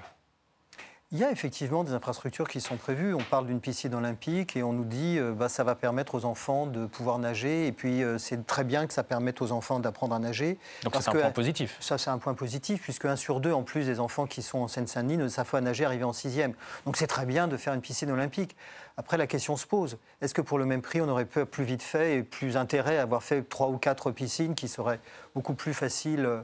Il 1.10 1.18
y 1.18 1.24
a 1.24 1.30
effectivement 1.30 1.84
des 1.84 1.94
infrastructures 1.94 2.46
qui 2.46 2.60
sont 2.60 2.76
prévues. 2.76 3.14
On 3.14 3.22
parle 3.22 3.46
d'une 3.46 3.60
piscine 3.60 3.94
olympique 3.94 4.56
et 4.56 4.62
on 4.62 4.74
nous 4.74 4.84
dit 4.84 5.14
que 5.16 5.22
euh, 5.22 5.32
bah, 5.32 5.48
ça 5.48 5.64
va 5.64 5.74
permettre 5.74 6.14
aux 6.14 6.26
enfants 6.26 6.66
de 6.66 6.84
pouvoir 6.84 7.18
nager. 7.18 7.66
Et 7.66 7.72
puis 7.72 8.02
euh, 8.02 8.18
c'est 8.18 8.46
très 8.46 8.62
bien 8.62 8.86
que 8.86 8.92
ça 8.92 9.02
permette 9.02 9.40
aux 9.40 9.50
enfants 9.52 9.80
d'apprendre 9.80 10.14
à 10.14 10.18
nager. 10.18 10.58
Donc 10.84 10.94
c'est 11.00 11.08
un 11.08 11.12
point 11.12 11.30
positif. 11.30 11.78
Ça 11.80 11.96
c'est 11.96 12.10
un 12.10 12.18
point 12.18 12.34
positif 12.34 12.82
puisque 12.82 13.06
un 13.06 13.16
sur 13.16 13.40
deux 13.40 13.52
en 13.52 13.62
plus 13.62 13.86
des 13.86 14.00
enfants 14.00 14.26
qui 14.26 14.42
sont 14.42 14.58
en 14.58 14.68
Seine-Saint-Denis 14.68 15.16
ne 15.16 15.28
savent 15.28 15.50
pas 15.50 15.62
nager 15.62 15.86
arrivés 15.86 16.04
en 16.04 16.12
sixième. 16.12 16.52
Donc 16.84 16.98
c'est 16.98 17.06
très 17.06 17.24
bien 17.24 17.48
de 17.48 17.56
faire 17.56 17.72
une 17.72 17.80
piscine 17.80 18.10
olympique. 18.10 18.54
Après 18.98 19.16
la 19.16 19.26
question 19.26 19.56
se 19.56 19.66
pose 19.66 19.96
est-ce 20.20 20.34
que 20.34 20.42
pour 20.42 20.58
le 20.58 20.66
même 20.66 20.82
prix 20.82 21.00
on 21.00 21.08
aurait 21.08 21.24
pu 21.24 21.46
plus 21.46 21.64
vite 21.64 21.82
fait 21.82 22.16
et 22.16 22.22
plus 22.22 22.58
intérêt 22.58 22.98
à 22.98 23.02
avoir 23.02 23.22
fait 23.22 23.48
trois 23.48 23.68
ou 23.68 23.78
quatre 23.78 24.10
piscines 24.10 24.54
qui 24.54 24.68
seraient 24.68 25.00
beaucoup 25.34 25.54
plus 25.54 25.72
faciles 25.72 26.26
euh, 26.26 26.42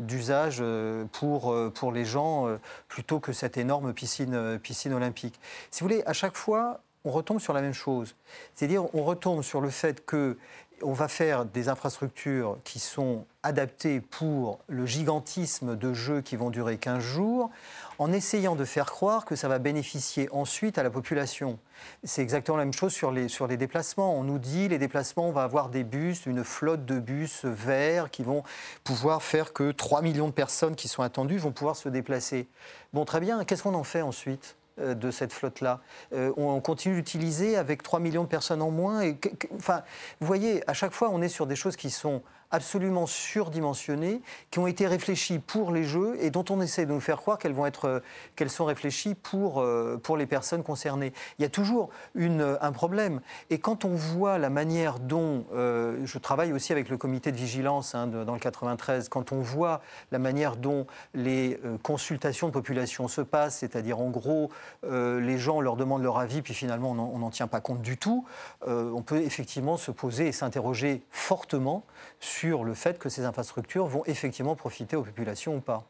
d'usage 0.00 0.58
euh, 0.60 1.04
pour, 1.12 1.52
euh, 1.52 1.70
pour 1.70 1.92
les 1.92 2.04
gens 2.04 2.46
plutôt 2.88 3.20
que 3.20 3.32
cette 3.32 3.56
énorme 3.56 3.92
piscine, 3.92 4.58
piscine 4.58 4.92
olympique. 4.92 5.38
Si 5.70 5.80
vous 5.80 5.88
voulez, 5.88 6.02
à 6.06 6.12
chaque 6.12 6.36
fois, 6.36 6.80
on 7.04 7.10
retombe 7.10 7.40
sur 7.40 7.52
la 7.52 7.60
même 7.60 7.74
chose. 7.74 8.14
C'est-à-dire, 8.54 8.92
on 8.94 9.04
retombe 9.04 9.42
sur 9.42 9.60
le 9.60 9.70
fait 9.70 10.04
que 10.04 10.36
on 10.82 10.92
va 10.92 11.08
faire 11.08 11.44
des 11.44 11.68
infrastructures 11.68 12.58
qui 12.64 12.78
sont 12.78 13.26
adaptées 13.42 14.00
pour 14.00 14.58
le 14.68 14.86
gigantisme 14.86 15.76
de 15.76 15.94
jeux 15.94 16.20
qui 16.20 16.36
vont 16.36 16.50
durer 16.50 16.76
15 16.78 17.02
jours, 17.02 17.50
en 17.98 18.12
essayant 18.12 18.56
de 18.56 18.64
faire 18.64 18.86
croire 18.86 19.24
que 19.24 19.36
ça 19.36 19.48
va 19.48 19.58
bénéficier 19.58 20.28
ensuite 20.32 20.78
à 20.78 20.82
la 20.82 20.90
population. 20.90 21.58
C'est 22.04 22.22
exactement 22.22 22.56
la 22.56 22.64
même 22.64 22.74
chose 22.74 22.92
sur 22.92 23.10
les, 23.10 23.28
sur 23.28 23.46
les 23.46 23.56
déplacements. 23.56 24.16
On 24.16 24.22
nous 24.22 24.38
dit 24.38 24.68
les 24.68 24.78
déplacements, 24.78 25.28
on 25.28 25.32
va 25.32 25.42
avoir 25.42 25.68
des 25.68 25.84
bus, 25.84 26.26
une 26.26 26.44
flotte 26.44 26.84
de 26.84 26.98
bus 26.98 27.44
verts 27.44 28.10
qui 28.10 28.22
vont 28.22 28.42
pouvoir 28.84 29.22
faire 29.22 29.52
que 29.52 29.72
3 29.72 30.02
millions 30.02 30.28
de 30.28 30.32
personnes 30.32 30.76
qui 30.76 30.88
sont 30.88 31.02
attendues 31.02 31.38
vont 31.38 31.52
pouvoir 31.52 31.76
se 31.76 31.88
déplacer. 31.88 32.48
Bon, 32.92 33.04
très 33.04 33.20
bien, 33.20 33.44
qu'est-ce 33.44 33.62
qu'on 33.62 33.74
en 33.74 33.84
fait 33.84 34.02
ensuite? 34.02 34.56
De 34.78 35.10
cette 35.10 35.32
flotte-là. 35.32 35.80
Euh, 36.12 36.32
on 36.36 36.60
continue 36.60 36.96
d'utiliser 36.96 37.56
avec 37.56 37.82
3 37.82 38.00
millions 38.00 38.24
de 38.24 38.28
personnes 38.28 38.62
en 38.62 38.70
moins. 38.70 39.02
Et, 39.02 39.18
enfin, 39.56 39.82
vous 40.20 40.26
voyez, 40.26 40.68
à 40.68 40.74
chaque 40.74 40.92
fois, 40.92 41.10
on 41.10 41.22
est 41.22 41.28
sur 41.28 41.46
des 41.46 41.56
choses 41.56 41.76
qui 41.76 41.90
sont 41.90 42.22
absolument 42.50 43.06
surdimensionnées, 43.06 44.22
qui 44.50 44.58
ont 44.58 44.66
été 44.66 44.86
réfléchies 44.86 45.38
pour 45.38 45.70
les 45.70 45.84
jeux 45.84 46.16
et 46.20 46.30
dont 46.30 46.44
on 46.50 46.60
essaie 46.60 46.86
de 46.86 46.92
nous 46.92 47.00
faire 47.00 47.18
croire 47.18 47.38
qu'elles 47.38 47.54
euh, 47.84 48.48
sont 48.48 48.64
réfléchies 48.64 49.14
pour, 49.14 49.60
euh, 49.60 49.98
pour 50.02 50.16
les 50.16 50.26
personnes 50.26 50.62
concernées. 50.62 51.12
Il 51.38 51.42
y 51.42 51.44
a 51.44 51.50
toujours 51.50 51.90
une, 52.14 52.56
un 52.60 52.72
problème. 52.72 53.20
Et 53.50 53.58
quand 53.58 53.84
on 53.84 53.94
voit 53.94 54.38
la 54.38 54.50
manière 54.50 54.98
dont, 54.98 55.44
euh, 55.52 56.00
je 56.04 56.18
travaille 56.18 56.52
aussi 56.52 56.72
avec 56.72 56.88
le 56.88 56.96
comité 56.96 57.32
de 57.32 57.36
vigilance 57.36 57.94
hein, 57.94 58.06
dans 58.06 58.32
le 58.32 58.40
93, 58.40 59.08
quand 59.08 59.32
on 59.32 59.40
voit 59.40 59.82
la 60.10 60.18
manière 60.18 60.56
dont 60.56 60.86
les 61.14 61.60
consultations 61.82 62.48
de 62.48 62.52
population 62.52 63.08
se 63.08 63.20
passent, 63.20 63.58
c'est-à-dire 63.58 64.00
en 64.00 64.10
gros, 64.10 64.50
les 64.82 65.38
gens 65.38 65.60
leur 65.60 65.76
demandent 65.76 66.02
leur 66.02 66.18
avis, 66.18 66.42
puis 66.42 66.54
finalement 66.54 66.90
on 66.92 67.18
n'en 67.18 67.30
tient 67.30 67.46
pas 67.46 67.60
compte 67.60 67.82
du 67.82 67.96
tout, 67.96 68.24
on 68.66 69.02
peut 69.02 69.20
effectivement 69.20 69.76
se 69.76 69.90
poser 69.90 70.28
et 70.28 70.32
s'interroger 70.32 71.02
fortement 71.10 71.84
sur 72.20 72.37
sur 72.38 72.62
le 72.62 72.74
fait 72.74 72.98
que 72.98 73.08
ces 73.08 73.24
infrastructures 73.24 73.86
vont 73.86 74.04
effectivement 74.06 74.54
profiter 74.54 74.94
aux 74.94 75.02
populations 75.02 75.56
ou 75.56 75.60
pas. 75.60 75.84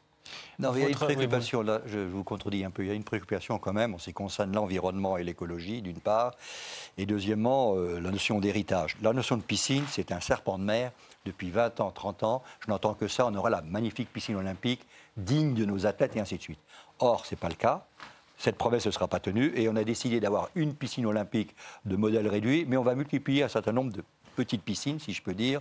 Non, 0.58 0.72
il 0.74 0.82
y 0.82 0.84
a 0.84 0.88
une 0.88 0.94
préoccupation, 0.94 1.62
là, 1.62 1.80
je 1.86 1.98
vous 1.98 2.24
contredis 2.24 2.64
un 2.64 2.70
peu, 2.70 2.84
il 2.84 2.88
y 2.88 2.90
a 2.90 2.94
une 2.94 3.04
préoccupation 3.04 3.58
quand 3.58 3.72
même 3.72 3.94
en 3.94 3.98
ce 3.98 4.06
qui 4.06 4.12
concerne 4.12 4.54
l'environnement 4.54 5.16
et 5.16 5.24
l'écologie, 5.24 5.82
d'une 5.82 6.00
part, 6.00 6.34
et 6.96 7.06
deuxièmement, 7.06 7.74
euh, 7.76 8.00
la 8.00 8.10
notion 8.10 8.40
d'héritage. 8.40 8.96
La 9.02 9.12
notion 9.12 9.36
de 9.36 9.42
piscine, 9.42 9.84
c'est 9.88 10.12
un 10.12 10.20
serpent 10.20 10.58
de 10.58 10.64
mer 10.64 10.92
depuis 11.24 11.50
20 11.50 11.80
ans, 11.80 11.90
30 11.90 12.22
ans. 12.24 12.42
Je 12.60 12.70
n'entends 12.70 12.94
que 12.94 13.08
ça, 13.08 13.26
on 13.26 13.34
aura 13.34 13.50
la 13.50 13.62
magnifique 13.62 14.12
piscine 14.12 14.36
olympique 14.36 14.86
digne 15.16 15.54
de 15.54 15.64
nos 15.64 15.86
athlètes 15.86 16.16
et 16.16 16.20
ainsi 16.20 16.36
de 16.36 16.42
suite. 16.42 16.60
Or, 16.98 17.26
ce 17.26 17.34
n'est 17.34 17.38
pas 17.38 17.48
le 17.48 17.54
cas. 17.54 17.86
Cette 18.38 18.56
promesse 18.56 18.86
ne 18.86 18.90
sera 18.90 19.08
pas 19.08 19.20
tenue 19.20 19.52
et 19.56 19.68
on 19.68 19.76
a 19.76 19.84
décidé 19.84 20.20
d'avoir 20.20 20.48
une 20.54 20.74
piscine 20.74 21.06
olympique 21.06 21.54
de 21.84 21.96
modèle 21.96 22.28
réduit, 22.28 22.64
mais 22.68 22.76
on 22.76 22.84
va 22.84 22.94
multiplier 22.94 23.42
un 23.42 23.48
certain 23.48 23.72
nombre 23.72 23.92
de 23.92 24.04
petites 24.38 24.62
piscines, 24.62 25.00
si 25.00 25.12
je 25.12 25.20
peux 25.20 25.34
dire, 25.34 25.60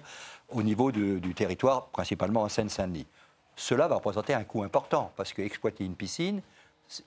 au 0.49 0.61
niveau 0.61 0.91
du 0.91 1.33
territoire, 1.33 1.87
principalement 1.87 2.43
en 2.43 2.49
Seine-Saint-Denis. 2.49 3.07
Cela 3.55 3.87
va 3.87 3.95
représenter 3.95 4.35
un 4.35 4.43
coût 4.43 4.61
important, 4.61 5.11
parce 5.15 5.33
qu'exploiter 5.33 5.83
une 5.83 5.95
piscine, 5.95 6.41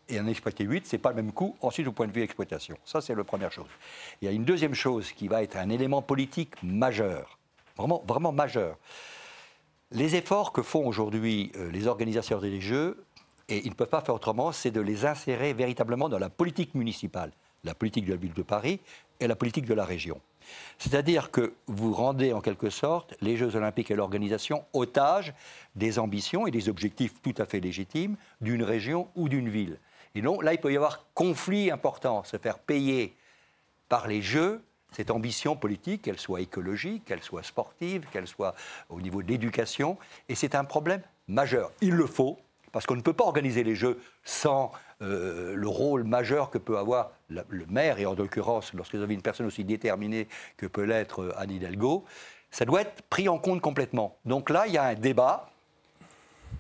et 0.09 0.19
en 0.21 0.27
exploiter 0.27 0.65
8, 0.65 0.87
ce 0.87 0.97
n'est 0.97 1.01
pas 1.01 1.11
le 1.11 1.17
même 1.17 1.33
coût 1.33 1.57
ensuite 1.63 1.87
au 1.87 1.93
point 1.93 2.09
de 2.09 2.13
vue 2.13 2.23
exploitation. 2.23 2.77
Ça, 2.85 3.01
c'est 3.01 3.15
la 3.15 3.25
première 3.25 3.53
chose. 3.53 3.69
Il 4.21 4.25
y 4.27 4.29
a 4.29 4.33
une 4.33 4.45
deuxième 4.45 4.75
chose 4.75 5.13
qui 5.13 5.29
va 5.29 5.43
être 5.45 5.57
un 5.57 5.71
élément 5.71 6.03
politique 6.03 6.55
majeur, 6.63 7.39
vraiment, 7.77 8.03
vraiment 8.07 8.33
majeur. 8.33 8.77
Les 9.93 10.17
efforts 10.17 10.53
que 10.53 10.63
font 10.63 10.87
aujourd'hui 10.87 11.53
euh, 11.57 11.71
les 11.71 11.87
organisateurs 11.87 12.41
des 12.41 12.61
Jeux, 12.61 13.05
et 13.49 13.65
ils 13.65 13.71
ne 13.71 13.75
peuvent 13.75 13.89
pas 13.89 14.01
faire 14.01 14.15
autrement, 14.15 14.51
c'est 14.51 14.71
de 14.73 14.81
les 14.81 15.07
insérer 15.07 15.53
véritablement 15.53 16.09
dans 16.09 16.19
la 16.19 16.31
politique 16.31 16.75
municipale, 16.75 17.33
la 17.65 17.75
politique 17.75 18.07
de 18.07 18.11
la 18.11 18.17
ville 18.17 18.35
de 18.35 18.43
Paris 18.43 18.81
et 19.21 19.27
la 19.27 19.37
politique 19.37 19.67
de 19.67 19.75
la 19.75 19.85
région. 19.85 20.21
C'est-à-dire 20.79 21.31
que 21.31 21.53
vous 21.67 21.93
rendez 21.93 22.33
en 22.33 22.41
quelque 22.41 22.71
sorte 22.71 23.15
les 23.21 23.37
Jeux 23.37 23.57
olympiques 23.57 23.91
et 23.91 23.95
l'organisation 23.95 24.65
otages 24.73 25.35
des 25.75 25.99
ambitions 25.99 26.47
et 26.47 26.51
des 26.51 26.69
objectifs 26.69 27.15
tout 27.23 27.35
à 27.39 27.45
fait 27.45 27.61
légitimes 27.61 28.17
d'une 28.41 28.63
région 28.63 29.09
ou 29.15 29.29
d'une 29.29 29.49
ville. 29.49 29.79
Et 30.15 30.23
donc 30.23 30.43
là, 30.43 30.53
il 30.53 30.59
peut 30.59 30.73
y 30.73 30.77
avoir 30.77 31.07
conflit 31.15 31.71
important, 31.71 32.25
se 32.25 32.37
faire 32.37 32.59
payer 32.59 33.15
par 33.89 34.09
les 34.09 34.23
Jeux 34.23 34.63
cette 34.93 35.11
ambition 35.11 35.57
politique, 35.57 36.03
qu'elle 36.03 36.19
soit 36.19 36.41
écologique, 36.41 37.05
qu'elle 37.05 37.23
soit 37.23 37.43
sportive, 37.43 38.07
qu'elle 38.13 38.27
soit 38.27 38.55
au 38.89 39.01
niveau 39.01 39.23
de 39.23 39.29
l'éducation. 39.29 39.99
Et 40.29 40.35
c'est 40.35 40.55
un 40.55 40.65
problème 40.65 41.03
majeur. 41.29 41.71
Il 41.81 41.95
le 41.95 42.07
faut, 42.07 42.39
parce 42.73 42.87
qu'on 42.87 42.97
ne 42.97 43.01
peut 43.01 43.13
pas 43.13 43.25
organiser 43.25 43.63
les 43.63 43.77
Jeux 43.77 44.01
sans 44.25 44.73
euh, 45.03 45.55
le 45.55 45.69
rôle 45.69 46.05
majeur 46.05 46.51
que 46.51 46.59
peut 46.59 46.77
avoir 46.77 47.13
le 47.29 47.67
maire, 47.69 47.99
et 47.99 48.07
en 48.07 48.15
l'occurrence, 48.15 48.73
lorsque 48.75 48.95
vous 48.95 49.03
avez 49.03 49.15
une 49.15 49.23
personne 49.23 49.47
aussi 49.47 49.65
déterminée 49.65 50.29
que 50.57 50.67
peut 50.67 50.83
l'être 50.83 51.23
euh, 51.23 51.35
Anne 51.39 51.53
Hidalgo, 51.53 52.05
ça 52.51 52.65
doit 52.65 52.83
être 52.83 53.03
pris 53.03 53.29
en 53.29 53.39
compte 53.39 53.61
complètement. 53.61 54.17
Donc 54.25 54.51
là, 54.51 54.67
il 54.67 54.75
y 54.75 54.79
a 54.79 54.85
un 54.85 54.95
débat 54.95 55.51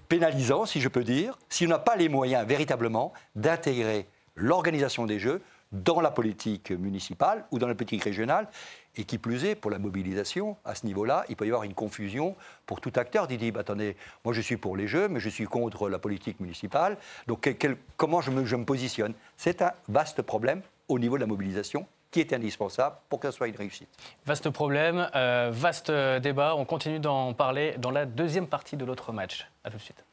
pénalisant, 0.08 0.64
si 0.64 0.80
je 0.80 0.88
peux 0.88 1.04
dire, 1.04 1.38
si 1.48 1.66
on 1.66 1.68
n'a 1.68 1.78
pas 1.78 1.96
les 1.96 2.08
moyens 2.08 2.46
véritablement 2.46 3.12
d'intégrer 3.34 4.06
l'organisation 4.36 5.06
des 5.06 5.18
Jeux 5.18 5.42
dans 5.72 6.00
la 6.00 6.10
politique 6.10 6.70
municipale 6.70 7.44
ou 7.50 7.58
dans 7.58 7.68
la 7.68 7.74
politique 7.74 8.02
régionale. 8.02 8.48
Et 8.96 9.04
qui 9.04 9.18
plus 9.18 9.44
est, 9.44 9.54
pour 9.54 9.70
la 9.70 9.78
mobilisation, 9.78 10.56
à 10.64 10.74
ce 10.74 10.84
niveau-là, 10.84 11.24
il 11.28 11.36
peut 11.36 11.46
y 11.46 11.48
avoir 11.48 11.62
une 11.62 11.74
confusion 11.74 12.36
pour 12.66 12.80
tout 12.80 12.92
acteur 12.96 13.28
qui 13.28 13.36
dit 13.36 13.52
bah, 13.52 13.60
attendez, 13.60 13.96
moi 14.24 14.34
je 14.34 14.40
suis 14.40 14.56
pour 14.56 14.76
les 14.76 14.88
Jeux, 14.88 15.08
mais 15.08 15.20
je 15.20 15.28
suis 15.28 15.44
contre 15.44 15.88
la 15.88 15.98
politique 15.98 16.40
municipale. 16.40 16.96
Donc 17.26 17.48
comment 17.96 18.20
je 18.20 18.30
me, 18.30 18.64
positionne? 18.64 19.14
C'est 19.36 19.62
un 19.62 19.72
vaste 19.88 20.22
problème 20.22 20.62
au 20.88 20.98
niveau 20.98 21.16
de 21.16 21.20
la 21.20 21.26
mobilisation 21.26 21.86
qui 22.10 22.18
est 22.18 22.32
indispensable 22.32 22.96
pour 23.08 23.20
que 23.20 23.30
ce 23.30 23.36
soit 23.36 23.46
une 23.46 23.54
réussite. 23.54 23.88
Vaste 24.26 24.50
problème, 24.50 25.08
euh, 25.14 25.50
vaste 25.52 25.92
débat. 25.92 26.56
On 26.56 26.64
continue 26.64 26.98
d'en 26.98 27.32
parler 27.34 27.76
dans 27.78 27.92
la 27.92 28.04
deuxième 28.04 28.48
partie 28.48 28.76
de 28.76 28.84
l'autre 28.84 29.12
match. 29.12 29.48
A 29.62 29.70
tout 29.70 29.76
de 29.76 29.82
suite. 29.82 30.04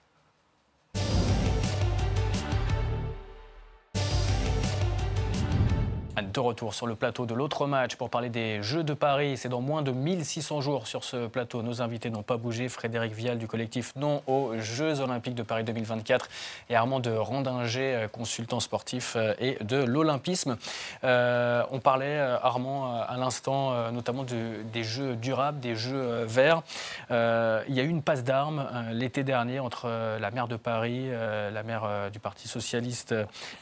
Retour 6.39 6.73
sur 6.73 6.87
le 6.87 6.95
plateau 6.95 7.25
de 7.25 7.33
l'autre 7.33 7.67
match 7.67 7.95
pour 7.95 8.09
parler 8.09 8.29
des 8.29 8.61
Jeux 8.61 8.83
de 8.83 8.93
Paris. 8.93 9.37
C'est 9.37 9.49
dans 9.49 9.61
moins 9.61 9.81
de 9.81 9.91
1600 9.91 10.61
jours 10.61 10.87
sur 10.87 11.03
ce 11.03 11.27
plateau. 11.27 11.61
Nos 11.61 11.81
invités 11.81 12.09
n'ont 12.09 12.23
pas 12.23 12.37
bougé. 12.37 12.69
Frédéric 12.69 13.13
Vial 13.13 13.37
du 13.37 13.47
collectif 13.47 13.93
Non 13.95 14.21
aux 14.27 14.57
Jeux 14.59 14.99
Olympiques 14.99 15.35
de 15.35 15.43
Paris 15.43 15.63
2024 15.63 16.29
et 16.69 16.75
Armand 16.75 16.99
de 16.99 17.11
Randinger, 17.11 17.95
euh, 17.95 18.07
consultant 18.07 18.59
sportif 18.59 19.15
euh, 19.15 19.33
et 19.39 19.57
de 19.63 19.77
l'Olympisme. 19.77 20.57
Euh, 21.03 21.63
on 21.71 21.79
parlait, 21.79 22.19
Armand, 22.19 23.01
à 23.01 23.17
l'instant, 23.17 23.91
notamment 23.91 24.23
des 24.23 24.83
Jeux 24.83 25.15
durables, 25.15 25.59
des 25.59 25.75
Jeux 25.75 26.23
verts. 26.25 26.61
il 27.09 27.73
y 27.73 27.79
a 27.79 27.83
eu 27.83 27.87
une 27.87 28.01
passe 28.01 28.23
d'armes 28.23 28.67
l'été 28.91 29.23
dernier 29.23 29.59
entre 29.59 29.87
la 30.19 30.31
maire 30.31 30.47
de 30.47 30.55
Paris, 30.55 31.09
la 31.09 31.63
maire 31.63 32.09
du 32.11 32.19
Parti 32.19 32.47
socialiste 32.47 33.15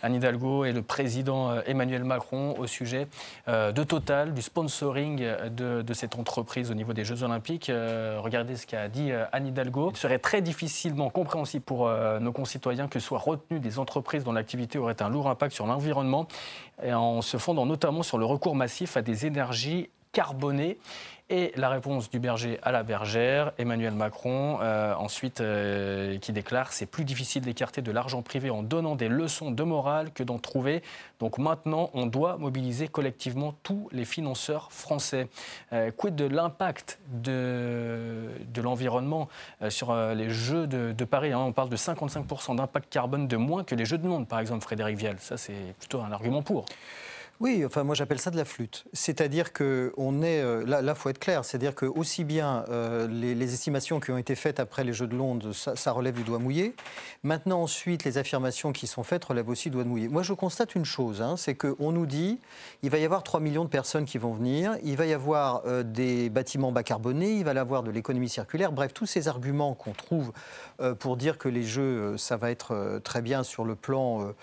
Anne 0.04 0.16
Hidalgo 0.16 0.66
et 0.66 0.72
le 0.72 0.82
président 0.82 1.60
Emmanuel 1.62 2.04
Macron 2.04 2.56
au 2.66 2.68
sujet 2.68 3.08
euh, 3.48 3.72
de 3.72 3.84
Total, 3.84 4.34
du 4.34 4.42
sponsoring 4.42 5.24
de, 5.50 5.94
cette 5.94 6.16
entreprise 6.16 6.70
au 6.72 6.74
niveau 6.74 6.92
des 6.94 7.06
Jeux 7.06 7.24
Olympiques. 7.24 7.70
Euh, 7.70 8.20
regardez 8.20 8.58
ce 8.58 8.68
qu'a 8.68 8.90
dit 8.90 9.12
euh, 9.12 9.26
Anne 9.32 9.48
Hidalgo. 9.48 9.92
Il 9.94 9.98
serait 9.98 10.20
très 10.20 10.42
difficilement 10.42 11.10
compréhensible 11.10 11.64
pour 11.64 11.90
nos 12.20 12.32
concitoyens 12.32 12.88
que 12.88 13.00
soient 13.00 13.20
retenues 13.20 13.60
des 13.60 13.80
entreprises 13.80 14.24
dont 14.24 14.34
l'activité 14.34 14.78
aurait 14.78 15.02
un 15.02 15.10
lourd 15.10 15.30
impact 15.30 15.54
sur 15.54 15.68
l'environnement, 15.68 16.28
en 16.86 17.22
se 17.22 17.38
fondant 17.38 17.66
notamment 17.66 18.04
sur 18.04 18.18
le 18.18 18.26
recours 18.26 18.56
massif 18.56 18.98
à 18.98 19.02
des 19.02 19.26
énergies 19.26 19.90
carbonées. 20.12 20.78
Et 21.32 21.52
la 21.56 21.70
réponse 21.70 22.12
du 22.12 22.20
berger 22.20 22.60
à 22.62 22.72
la 22.72 22.84
bergère, 22.84 23.52
Emmanuel 23.58 23.96
Macron, 23.96 24.60
euh, 24.62 24.94
ensuite, 24.94 25.42
euh, 25.42 26.20
qui 26.20 26.32
déclare 26.34 26.72
c'est 26.72 26.86
plus 26.86 27.04
difficile 27.04 27.42
d'écarter 27.42 27.82
de 27.82 27.92
l'argent 27.92 28.22
privé 28.22 28.52
en 28.52 28.62
donnant 28.62 28.96
des 28.96 29.08
leçons 29.08 29.50
de 29.50 29.64
morale 29.64 30.12
que 30.12 30.22
d'en 30.22 30.38
trouver. 30.38 30.84
Donc 31.20 31.40
maintenant, 31.40 31.90
on 31.96 32.06
doit 32.06 32.38
mobiliser 32.38 32.88
collectivement 32.88 33.56
tous 33.64 33.90
les 33.92 34.06
financeurs 34.06 34.72
français. 34.72 35.28
Euh, 35.74 35.90
quid 35.90 36.16
de 36.16 36.26
l'impact 36.26 37.00
de, 37.08 38.30
l'environnement 38.62 39.28
sur 39.70 39.96
les 39.96 40.30
Jeux 40.30 40.68
de, 40.68 41.06
Paris 41.06 41.32
hein? 41.32 41.40
On 41.40 41.54
parle 41.54 41.70
de 41.70 41.78
55% 41.78 42.58
d'impact 42.58 42.92
carbone 42.92 43.28
de 43.28 43.38
moins 43.38 43.64
que 43.64 43.74
les 43.74 43.86
Jeux 43.86 43.98
de 43.98 44.08
monde, 44.08 44.28
par 44.28 44.40
exemple, 44.40 44.62
Frédéric 44.64 44.98
Vial. 44.98 45.16
Ça, 45.20 45.38
c'est 45.38 45.74
plutôt 45.80 46.02
un 46.02 46.12
argument 46.12 46.44
pour. 46.44 46.66
Oui, 47.42 47.66
enfin 47.66 47.84
moi 47.84 47.96
j'appelle 47.96 48.20
ça 48.20 48.32
de 48.32 48.38
la 48.38 48.46
flûte. 48.46 48.86
C'est-à-dire 48.94 49.52
que 49.52 49.92
on 49.98 50.22
est 50.22 50.40
euh, 50.42 50.64
là, 50.66 50.82
il 50.82 50.96
faut 50.96 51.10
être 51.10 51.20
clair, 51.20 51.44
c'est-à-dire 51.44 51.76
que 51.76 51.86
aussi 51.86 52.24
bien 52.24 52.64
euh, 52.70 53.08
les, 53.10 53.54
estimations 53.54 54.00
qui 54.00 54.12
ont 54.12 54.18
été 54.18 54.36
faites 54.36 54.62
après 54.62 54.86
les 54.86 54.94
Jeux 54.94 55.08
de 55.08 55.18
Londres, 55.18 55.52
ça, 55.52 55.92
relève 55.92 56.16
du 56.16 56.24
doigt 56.24 56.40
mouillé. 56.40 56.76
Maintenant 57.24 57.62
ensuite, 57.62 58.06
les 58.06 58.18
affirmations 58.18 58.72
qui 58.72 58.88
sont 58.88 59.04
faites 59.04 59.26
relèvent 59.26 59.50
aussi 59.50 59.70
du 59.70 59.76
doigt 59.76 59.84
mouillé. 59.84 60.08
Moi 60.08 60.24
je 60.24 60.32
constate 60.32 60.76
une 60.76 60.86
chose, 60.86 61.22
hein, 61.22 61.36
c'est 61.36 61.56
qu'on 61.56 61.92
nous 61.92 62.06
dit 62.06 62.40
il 62.84 62.90
va 62.90 63.00
y 63.00 63.06
avoir 63.06 63.22
3 63.22 63.42
millions 63.42 63.66
de 63.66 63.70
personnes 63.70 64.06
qui 64.06 64.18
vont 64.18 64.32
venir, 64.32 64.78
il 64.84 64.96
va 64.96 65.06
y 65.06 65.14
avoir 65.14 65.64
euh, 65.66 65.84
des 65.84 66.30
bâtiments 66.30 66.72
bas 66.72 66.84
carbonés, 66.84 67.34
il 67.34 67.44
va 67.44 67.54
y 67.54 67.58
avoir 67.58 67.84
de 67.84 67.92
l'économie 67.92 68.30
circulaire, 68.30 68.72
bref 68.72 68.94
tous 68.94 69.08
ces 69.08 69.28
arguments 69.28 69.74
qu'on 69.74 69.92
trouve 69.92 70.32
pour 71.00 71.18
dire 71.18 71.38
que 71.38 71.50
les 71.50 71.64
Jeux 71.64 72.18
ça 72.18 72.38
va 72.38 72.52
être 72.52 73.00
très 73.04 73.22
bien 73.22 73.44
sur 73.44 73.66
le 73.66 73.76
plan 73.76 74.34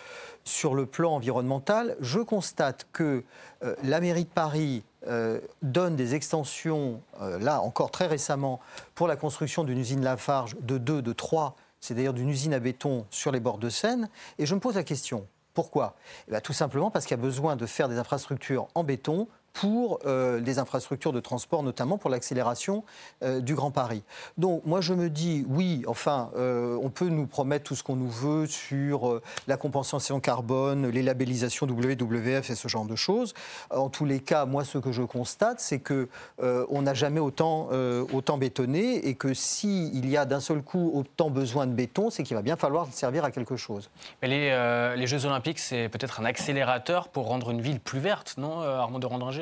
sur 0.45 0.75
le 0.75 0.87
plan 0.87 1.15
environnemental, 1.15 1.97
je 2.01 2.21
constate 2.21 2.87
que 2.93 3.25
euh, 3.63 3.75
la 3.83 4.01
mairie 4.01 4.25
de 4.25 4.31
Paris 4.31 4.85
euh, 5.07 5.41
donne 5.63 5.97
des 5.97 6.15
extensions, 6.15 7.01
euh, 7.21 7.39
là 7.39 7.61
encore 7.61 7.91
très 7.91 8.07
récemment, 8.07 8.61
pour 8.95 9.09
la 9.09 9.17
construction 9.17 9.65
d'une 9.65 9.79
usine 9.79 10.03
Lafarge 10.03 10.57
de 10.61 10.79
2, 10.79 11.03
de 11.03 11.13
3, 11.13 11.57
c'est 11.81 11.95
d'ailleurs 11.95 12.15
d'une 12.15 12.29
usine 12.29 12.55
à 12.55 12.61
béton 12.61 13.07
sur 13.11 13.33
les 13.33 13.41
bords 13.41 13.59
de 13.59 13.69
Seine. 13.69 14.09
Et 14.39 14.47
je 14.47 14.55
me 14.55 14.61
pose 14.61 14.77
la 14.77 14.85
question, 14.85 15.27
pourquoi? 15.55 15.97
Eh 16.33 16.41
Tout 16.41 16.53
simplement 16.53 16.91
parce 16.91 17.05
qu'il 17.05 17.17
y 17.17 17.21
a 17.21 17.23
besoin 17.23 17.57
de 17.57 17.67
faire 17.67 17.89
des 17.89 17.99
infrastructures 17.99 18.69
en 18.75 18.85
béton 18.85 19.27
pour 19.53 19.99
euh, 20.07 20.41
des 20.41 20.59
infrastructures 20.59 21.13
de 21.13 21.21
transport, 21.21 21.63
notamment 21.63 21.99
pour 21.99 22.11
l'accélération 22.11 22.85
euh, 23.23 23.41
du 23.41 23.55
Grand 23.55 23.71
Paris. 23.71 24.03
Donc 24.39 24.65
moi 24.65 24.81
je 24.81 24.95
me 24.95 25.11
dis, 25.11 25.45
oui, 25.49 25.85
enfin, 25.87 26.31
euh, 26.37 26.79
on 26.83 26.91
peut 26.91 27.09
nous 27.09 27.27
promettre 27.27 27.65
tout 27.65 27.75
ce 27.75 27.83
qu'on 27.83 27.97
nous 27.97 28.11
veut 28.11 28.47
sur 28.47 29.21
la 29.47 29.57
compensation 29.57 30.21
carbone, 30.21 30.89
les 30.89 31.03
labellisations 31.03 31.67
WWF 31.67 32.51
et 32.51 32.55
ce 32.55 32.69
genre 32.69 32.85
de 32.85 32.97
choses. 32.97 33.35
En 33.71 33.89
tous 33.89 34.05
les 34.05 34.21
cas, 34.21 34.47
moi 34.47 34.65
ce 34.65 34.79
que 34.79 34.93
je 34.93 35.03
constate, 35.03 35.61
c'est 35.61 35.79
que 35.79 36.09
on 36.39 36.83
n'a 36.83 36.95
jamais 36.95 37.21
autant, 37.21 37.69
autant 38.13 38.39
bétonné 38.39 39.07
et 39.07 39.15
que 39.15 39.35
s'il 39.35 40.09
y 40.09 40.17
a 40.17 40.25
d'un 40.25 40.41
seul 40.41 40.63
coup 40.63 40.91
autant 40.95 41.31
besoin 41.31 41.67
de 41.67 41.73
béton, 41.73 42.11
c'est 42.11 42.23
qu'il 42.23 42.37
va 42.37 42.43
bien 42.43 42.57
falloir 42.57 42.87
servir 42.93 43.25
à 43.25 43.31
quelque 43.31 43.57
chose. 43.57 43.91
Mais 44.23 44.29
les, 44.29 44.95
les 44.97 45.07
Jeux 45.07 45.25
Olympiques, 45.27 45.59
c'est 45.59 45.89
peut-être 45.89 46.21
un 46.21 46.25
accélérateur 46.25 47.09
pour 47.09 47.27
rendre 47.27 47.51
une 47.51 47.61
ville 47.61 47.81
plus 47.81 48.01
verte, 48.01 48.35
non, 48.39 48.61
Armand 48.61 48.99
de 48.99 49.07
Randranger 49.07 49.42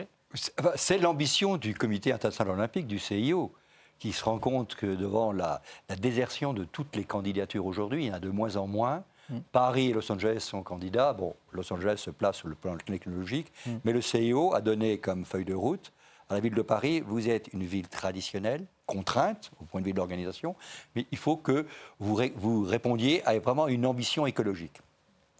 c'est 0.76 0.98
l'ambition 0.98 1.56
du 1.56 1.74
Comité 1.74 2.12
international 2.12 2.54
olympique, 2.54 2.86
du 2.86 2.98
CIO, 2.98 3.52
qui 3.98 4.12
se 4.12 4.24
rend 4.24 4.38
compte 4.38 4.74
que 4.74 4.86
devant 4.86 5.32
la, 5.32 5.60
désertion 5.98 6.54
de 6.54 6.64
toutes 6.64 6.96
les 6.96 7.04
candidatures 7.04 7.66
aujourd'hui, 7.66 8.04
il 8.04 8.08
y 8.08 8.10
en 8.10 8.14
a 8.14 8.20
de 8.20 8.30
moins 8.30 8.56
en 8.56 8.66
moins. 8.66 9.04
Mm. 9.28 9.38
Paris 9.52 9.90
et 9.90 9.92
Los 9.92 10.10
Angeles 10.10 10.40
sont 10.40 10.62
candidats. 10.62 11.12
Bon, 11.12 11.34
Los 11.52 11.72
Angeles 11.72 11.98
se 11.98 12.10
place 12.10 12.36
sur 12.36 12.48
le 12.48 12.54
plan 12.54 12.76
technologique, 12.76 13.52
mm. 13.66 13.70
mais 13.84 13.92
le 13.92 14.00
CIO 14.00 14.54
a 14.54 14.60
donné 14.60 14.98
comme 14.98 15.24
feuille 15.24 15.44
de 15.44 15.54
route 15.54 15.92
à 16.30 16.34
la 16.34 16.40
ville 16.40 16.54
de 16.54 16.62
Paris, 16.62 17.00
vous 17.00 17.28
êtes 17.28 17.52
une 17.52 17.64
ville 17.64 17.88
traditionnelle, 17.88 18.64
contrainte 18.86 19.50
au 19.60 19.64
point 19.64 19.80
de 19.80 19.86
vue 19.86 19.92
de 19.92 19.98
l'organisation, 19.98 20.54
mais 20.94 21.06
il 21.10 21.18
faut 21.18 21.36
que 21.36 21.66
vous, 21.98 22.20
vous 22.36 22.62
répondiez 22.62 23.26
à 23.26 23.38
vraiment 23.40 23.66
une 23.66 23.84
ambition 23.84 24.26
écologique. 24.26 24.80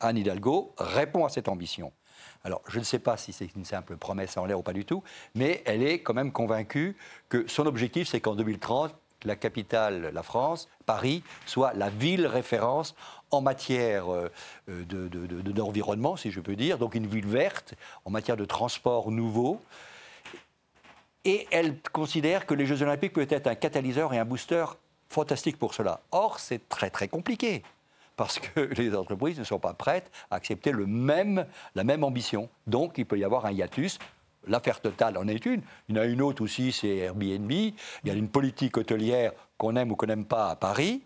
Anne 0.00 0.18
Hidalgo 0.18 0.74
répond 0.78 1.24
à 1.24 1.28
cette 1.28 1.48
ambition. 1.48 1.92
Alors, 2.44 2.62
je 2.68 2.78
ne 2.78 2.84
sais 2.84 2.98
pas 2.98 3.16
si 3.16 3.32
c'est 3.32 3.54
une 3.54 3.64
simple 3.64 3.96
promesse 3.96 4.36
en 4.36 4.46
l'air 4.46 4.58
ou 4.58 4.62
pas 4.62 4.72
du 4.72 4.84
tout, 4.84 5.02
mais 5.34 5.62
elle 5.66 5.82
est 5.82 6.00
quand 6.00 6.14
même 6.14 6.32
convaincue 6.32 6.96
que 7.28 7.46
son 7.48 7.66
objectif, 7.66 8.08
c'est 8.08 8.20
qu'en 8.20 8.34
2030, 8.34 8.94
la 9.24 9.36
capitale, 9.36 10.10
la 10.14 10.22
France, 10.22 10.68
Paris, 10.86 11.22
soit 11.44 11.74
la 11.74 11.90
ville 11.90 12.26
référence 12.26 12.94
en 13.30 13.42
matière 13.42 14.12
euh, 14.12 14.30
d'environnement, 14.66 16.16
si 16.16 16.30
je 16.30 16.40
peux 16.40 16.56
dire, 16.56 16.78
donc 16.78 16.94
une 16.94 17.06
ville 17.06 17.26
verte, 17.26 17.74
en 18.04 18.10
matière 18.10 18.36
de 18.36 18.46
transport 18.46 19.10
nouveau. 19.10 19.60
Et 21.26 21.46
elle 21.50 21.78
considère 21.92 22.46
que 22.46 22.54
les 22.54 22.64
Jeux 22.64 22.82
Olympiques 22.82 23.12
peuvent 23.12 23.26
être 23.28 23.46
un 23.46 23.54
catalyseur 23.54 24.14
et 24.14 24.18
un 24.18 24.24
booster 24.24 24.64
fantastique 25.10 25.58
pour 25.58 25.74
cela. 25.74 26.00
Or, 26.12 26.40
c'est 26.40 26.68
très 26.70 26.88
très 26.88 27.08
compliqué 27.08 27.62
parce 28.20 28.38
que 28.38 28.60
les 28.76 28.94
entreprises 28.94 29.38
ne 29.38 29.44
sont 29.44 29.58
pas 29.58 29.72
prêtes 29.72 30.10
à 30.30 30.34
accepter 30.34 30.72
le 30.72 30.84
même, 30.84 31.46
la 31.74 31.84
même 31.84 32.04
ambition. 32.04 32.50
Donc 32.66 32.98
il 32.98 33.06
peut 33.06 33.18
y 33.18 33.24
avoir 33.24 33.46
un 33.46 33.52
hiatus. 33.52 33.98
L'affaire 34.46 34.82
Total 34.82 35.16
en 35.16 35.26
est 35.26 35.46
une. 35.46 35.62
Il 35.88 35.96
y 35.96 35.98
en 35.98 36.02
a 36.02 36.04
une 36.04 36.20
autre 36.20 36.42
aussi, 36.44 36.70
c'est 36.70 36.98
Airbnb. 36.98 37.50
Il 37.50 37.74
y 38.04 38.10
a 38.10 38.12
une 38.12 38.28
politique 38.28 38.76
hôtelière 38.76 39.32
qu'on 39.56 39.74
aime 39.74 39.90
ou 39.90 39.96
qu'on 39.96 40.04
n'aime 40.04 40.26
pas 40.26 40.50
à 40.50 40.56
Paris. 40.56 41.02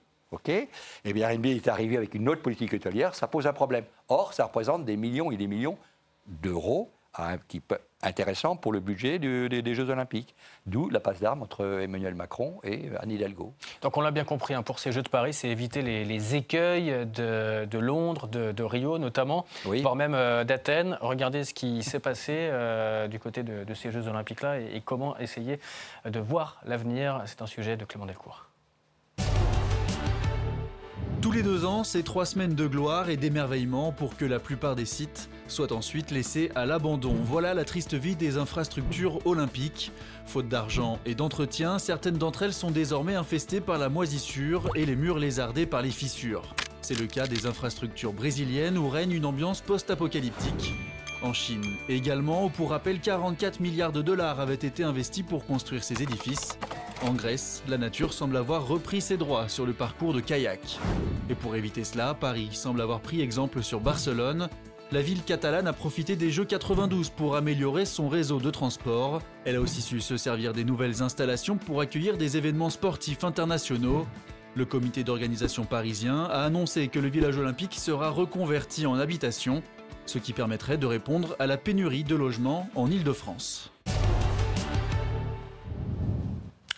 Et 0.49 0.69
eh 1.05 1.13
bien 1.13 1.31
Airbnb 1.31 1.47
est 1.47 1.69
arrivé 1.69 1.97
avec 1.97 2.15
une 2.15 2.29
autre 2.29 2.43
politique 2.43 2.75
hôtelière, 2.75 3.15
ça 3.15 3.29
pose 3.29 3.47
un 3.47 3.53
problème. 3.53 3.85
Or, 4.09 4.33
ça 4.33 4.47
représente 4.47 4.85
des 4.85 4.97
millions 4.97 5.31
et 5.31 5.37
des 5.37 5.47
millions 5.47 5.79
d'euros 6.27 6.91
un 7.17 7.39
petit 7.39 7.61
peu 7.61 7.79
intéressant 8.07 8.57
pour 8.57 8.73
le 8.73 8.81
budget 8.81 9.19
des 9.19 9.75
Jeux 9.75 9.91
Olympiques. 9.91 10.35
D'où 10.67 10.89
la 10.89 11.01
passe 11.01 11.21
d'armes 11.21 11.43
entre 11.43 11.81
Emmanuel 11.83 12.15
Macron 12.15 12.61
et 12.65 12.89
Anne 13.01 13.11
Hidalgo. 13.11 13.55
Donc 13.83 13.97
on 13.97 14.01
l'a 14.01 14.11
bien 14.11 14.25
compris, 14.25 14.55
hein, 14.55 14.63
pour 14.63 14.79
ces 14.79 14.93
Jeux 14.93 15.03
de 15.03 15.09
Paris, 15.09 15.33
c'est 15.33 15.49
éviter 15.49 15.83
les, 15.83 16.35
écueils 16.35 17.07
de, 17.07 17.79
Londres, 17.79 18.29
de, 18.29 18.63
Rio 18.63 18.99
notamment, 18.99 19.45
voire 19.65 19.97
même 19.97 20.15
euh, 20.15 20.45
d'Athènes. 20.45 20.97
Regardez 21.01 21.45
ce 21.45 21.53
qui 21.55 21.83
s'est 21.83 22.01
passé 22.01 22.33
euh, 22.35 23.09
du 23.09 23.19
côté 23.19 23.43
de, 23.43 23.75
ces 23.75 23.91
Jeux 23.91 24.09
Olympiques-là 24.09 24.61
et, 24.61 24.77
et, 24.77 24.81
comment 24.81 25.17
essayer 25.19 25.61
de 26.05 26.21
voir 26.21 26.61
l'avenir. 26.65 27.23
C'est 27.27 27.43
un 27.43 27.47
sujet 27.47 27.77
de 27.77 27.85
Clément 27.85 28.07
Delcourt. 28.07 28.47
Tous 31.25 31.33
les 31.33 31.43
deux 31.43 31.65
ans, 31.65 31.85
c'est 31.85 32.03
trois 32.03 32.27
semaines 32.27 32.55
de 32.55 32.67
gloire 32.67 33.09
et 33.09 33.17
d'émerveillement 33.17 33.93
pour 33.93 34.15
que 34.15 34.27
la 34.27 34.39
plupart 34.39 34.77
des 34.77 34.85
sites 34.85 35.31
soient 35.49 35.73
ensuite 35.73 36.11
laissés 36.11 36.53
à 36.55 36.67
l'abandon. 36.67 37.17
Voilà 37.25 37.55
la 37.55 37.65
triste 37.65 37.95
vie 37.95 38.15
des 38.15 38.37
infrastructures 38.37 39.27
olympiques. 39.27 39.91
Faute 40.27 40.51
d'argent 40.51 40.99
et 41.07 41.15
d'entretien, 41.15 41.79
certaines 41.79 42.19
d'entre 42.19 42.43
elles 42.43 42.53
sont 42.53 42.71
désormais 42.71 43.15
infestées 43.15 43.63
par 43.63 43.79
la 43.79 43.89
moisissure 43.89 44.69
et 44.75 44.85
les 44.85 44.97
murs 44.97 45.19
lézardés 45.19 45.65
par 45.65 45.81
les 45.81 45.93
fissures. 45.93 46.55
C'est 46.83 47.01
le 47.01 47.07
cas 47.07 47.27
des 47.27 47.47
infrastructures 47.47 48.13
brésiliennes 48.13 48.77
où 48.77 48.91
règne 48.91 49.13
une 49.13 49.25
ambiance 49.25 49.63
post-apocalyptique. 49.63 50.75
En 51.23 51.33
Chine 51.33 51.65
également, 51.89 52.45
où 52.45 52.51
pour 52.51 52.69
rappel 52.69 53.01
44 53.01 53.61
milliards 53.61 53.93
de 53.93 54.03
dollars 54.03 54.41
avaient 54.41 54.53
été 54.53 54.85
investis 54.85 55.25
pour 55.25 55.47
construire 55.47 55.85
ces 55.85 56.03
édifices. 56.03 56.59
En 57.05 57.13
Grèce, 57.13 57.63
la 57.69 57.77
nature 57.77 58.15
semble 58.15 58.35
avoir 58.35 58.67
repris 58.67 59.03
ses 59.03 59.19
droits 59.19 59.51
sur 59.51 59.67
le 59.67 59.75
parcours 59.75 60.15
de 60.15 60.21
kayak. 60.21 60.79
Et 61.29 61.35
pour 61.35 61.55
éviter 61.55 61.85
cela, 61.85 62.15
Paris 62.15 62.49
semble 62.53 62.81
avoir 62.81 63.01
pris 63.01 63.21
exemple 63.21 63.63
sur 63.63 63.81
Barcelone. 63.81 64.49
La 64.91 65.03
ville 65.03 65.23
catalane 65.23 65.67
a 65.67 65.75
profité 65.75 66.17
des 66.17 66.31
Jeux 66.31 66.47
92 66.47 67.11
pour 67.11 67.37
améliorer 67.37 67.85
son 67.85 68.09
réseau 68.09 68.39
de 68.39 68.51
transport. 68.51 69.21
Elle 69.45 69.57
a 69.57 69.61
aussi 69.61 69.83
su 69.83 70.01
se 70.01 70.17
servir 70.17 70.55
des 70.55 70.65
nouvelles 70.65 71.03
installations 71.03 71.59
pour 71.59 71.83
accueillir 71.83 72.17
des 72.17 72.39
événements 72.39 72.71
sportifs 72.71 73.23
internationaux. 73.23 74.07
Le 74.55 74.65
comité 74.65 75.05
d'organisation 75.05 75.65
parisien 75.65 76.25
a 76.25 76.43
annoncé 76.45 76.89
que 76.89 77.01
le 77.01 77.11
village 77.11 77.37
olympique 77.37 77.75
sera 77.75 78.09
reconverti 78.09 78.87
en 78.87 78.95
habitation, 78.95 79.63
ce 80.07 80.17
qui 80.17 80.33
permettrait 80.33 80.79
de 80.79 80.87
répondre 80.87 81.37
à 81.39 81.47
la 81.47 81.59
pénurie 81.59 82.05
de 82.05 82.15
logements 82.15 82.71
en 82.75 82.91
Île-de-France. 82.91 83.71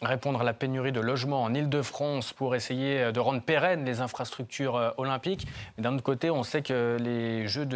Répondre 0.07 0.40
à 0.40 0.45
la 0.45 0.53
pénurie 0.53 0.92
de 0.92 1.01
logements 1.01 1.42
en 1.42 1.55
Ile-de-France 1.55 2.33
pour 2.33 2.55
essayer 2.55 3.12
de 3.12 3.21
rendre 3.21 3.40
pérennes 3.42 3.85
les 3.85 4.01
infrastructures 4.01 4.77
euh, 4.77 4.90
olympiques. 4.97 5.47
Mais 5.77 5.83
d'un 5.83 5.95
autre 5.95 6.03
côté, 6.03 6.31
on 6.31 6.42
sait 6.42 6.62
que 6.62 6.97
les 7.01 7.47
Jeux 7.49 7.66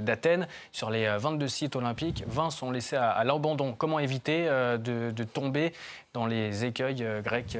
d'Athènes, 0.00 0.46
sur 0.72 0.90
les 0.90 1.06
22 1.18 1.44
euh, 1.44 1.48
sites 1.48 1.76
olympiques, 1.76 2.24
20 2.26 2.50
sont 2.50 2.70
laissés 2.70 2.96
à, 2.96 3.22
l'abandon. 3.24 3.74
Comment 3.76 3.98
éviter 3.98 4.46
euh, 4.48 4.78
de, 4.78 5.24
tomber 5.24 5.72
dans 6.14 6.26
les 6.26 6.64
écueils 6.64 7.04
grecs, 7.22 7.58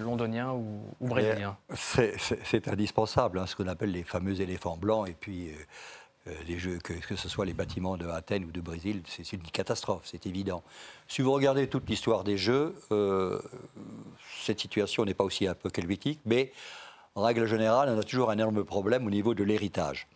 londoniens 0.00 0.50
ou, 0.52 0.80
brésiliens? 1.00 1.56
C'est 1.74 2.68
indispensable, 2.68 3.38
hein, 3.38 3.46
ce 3.46 3.54
qu'on 3.54 3.68
appelle 3.68 3.92
les 3.92 4.02
fameux 4.02 4.40
éléphants 4.40 4.76
blancs. 4.76 5.08
Et 5.08 5.14
puis. 5.18 5.50
Euh, 6.28 6.78
que, 6.82 7.16
ce 7.16 7.28
soit 7.28 7.44
les 7.44 7.54
bâtiments 7.54 7.96
de 7.96 8.06
Athènes 8.06 8.44
ou 8.44 8.50
de 8.50 8.60
Brésil, 8.60 9.02
c'est 9.06 9.32
une 9.32 9.42
catastrophe, 9.42 10.02
c'est 10.04 10.26
évident. 10.26 10.62
Si 11.08 11.22
vous 11.22 11.32
regardez 11.32 11.68
toute 11.68 11.88
l'histoire 11.88 12.24
des 12.24 12.36
Jeux, 12.36 12.74
euh, 12.90 13.40
cette 14.42 14.60
situation 14.60 15.04
n'est 15.04 15.14
pas 15.14 15.24
aussi 15.24 15.46
apocalyptique, 15.46 16.20
mais 16.24 16.52
en 17.14 17.22
règle 17.22 17.46
générale, 17.46 17.88
on 17.88 17.98
a 17.98 18.02
toujours 18.02 18.30
un 18.30 18.34
énorme 18.34 18.64
problème 18.64 19.06
au 19.06 19.10
niveau 19.10 19.34
de 19.34 19.44
l'héritage. 19.44 20.08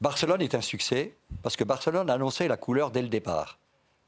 Barcelone 0.00 0.42
est 0.42 0.56
un 0.56 0.60
succès 0.60 1.14
parce 1.42 1.54
que 1.54 1.64
Barcelone 1.64 2.10
a 2.10 2.14
annoncé 2.14 2.48
la 2.48 2.56
couleur 2.56 2.90
dès 2.90 3.02
le 3.02 3.08
départ. 3.08 3.58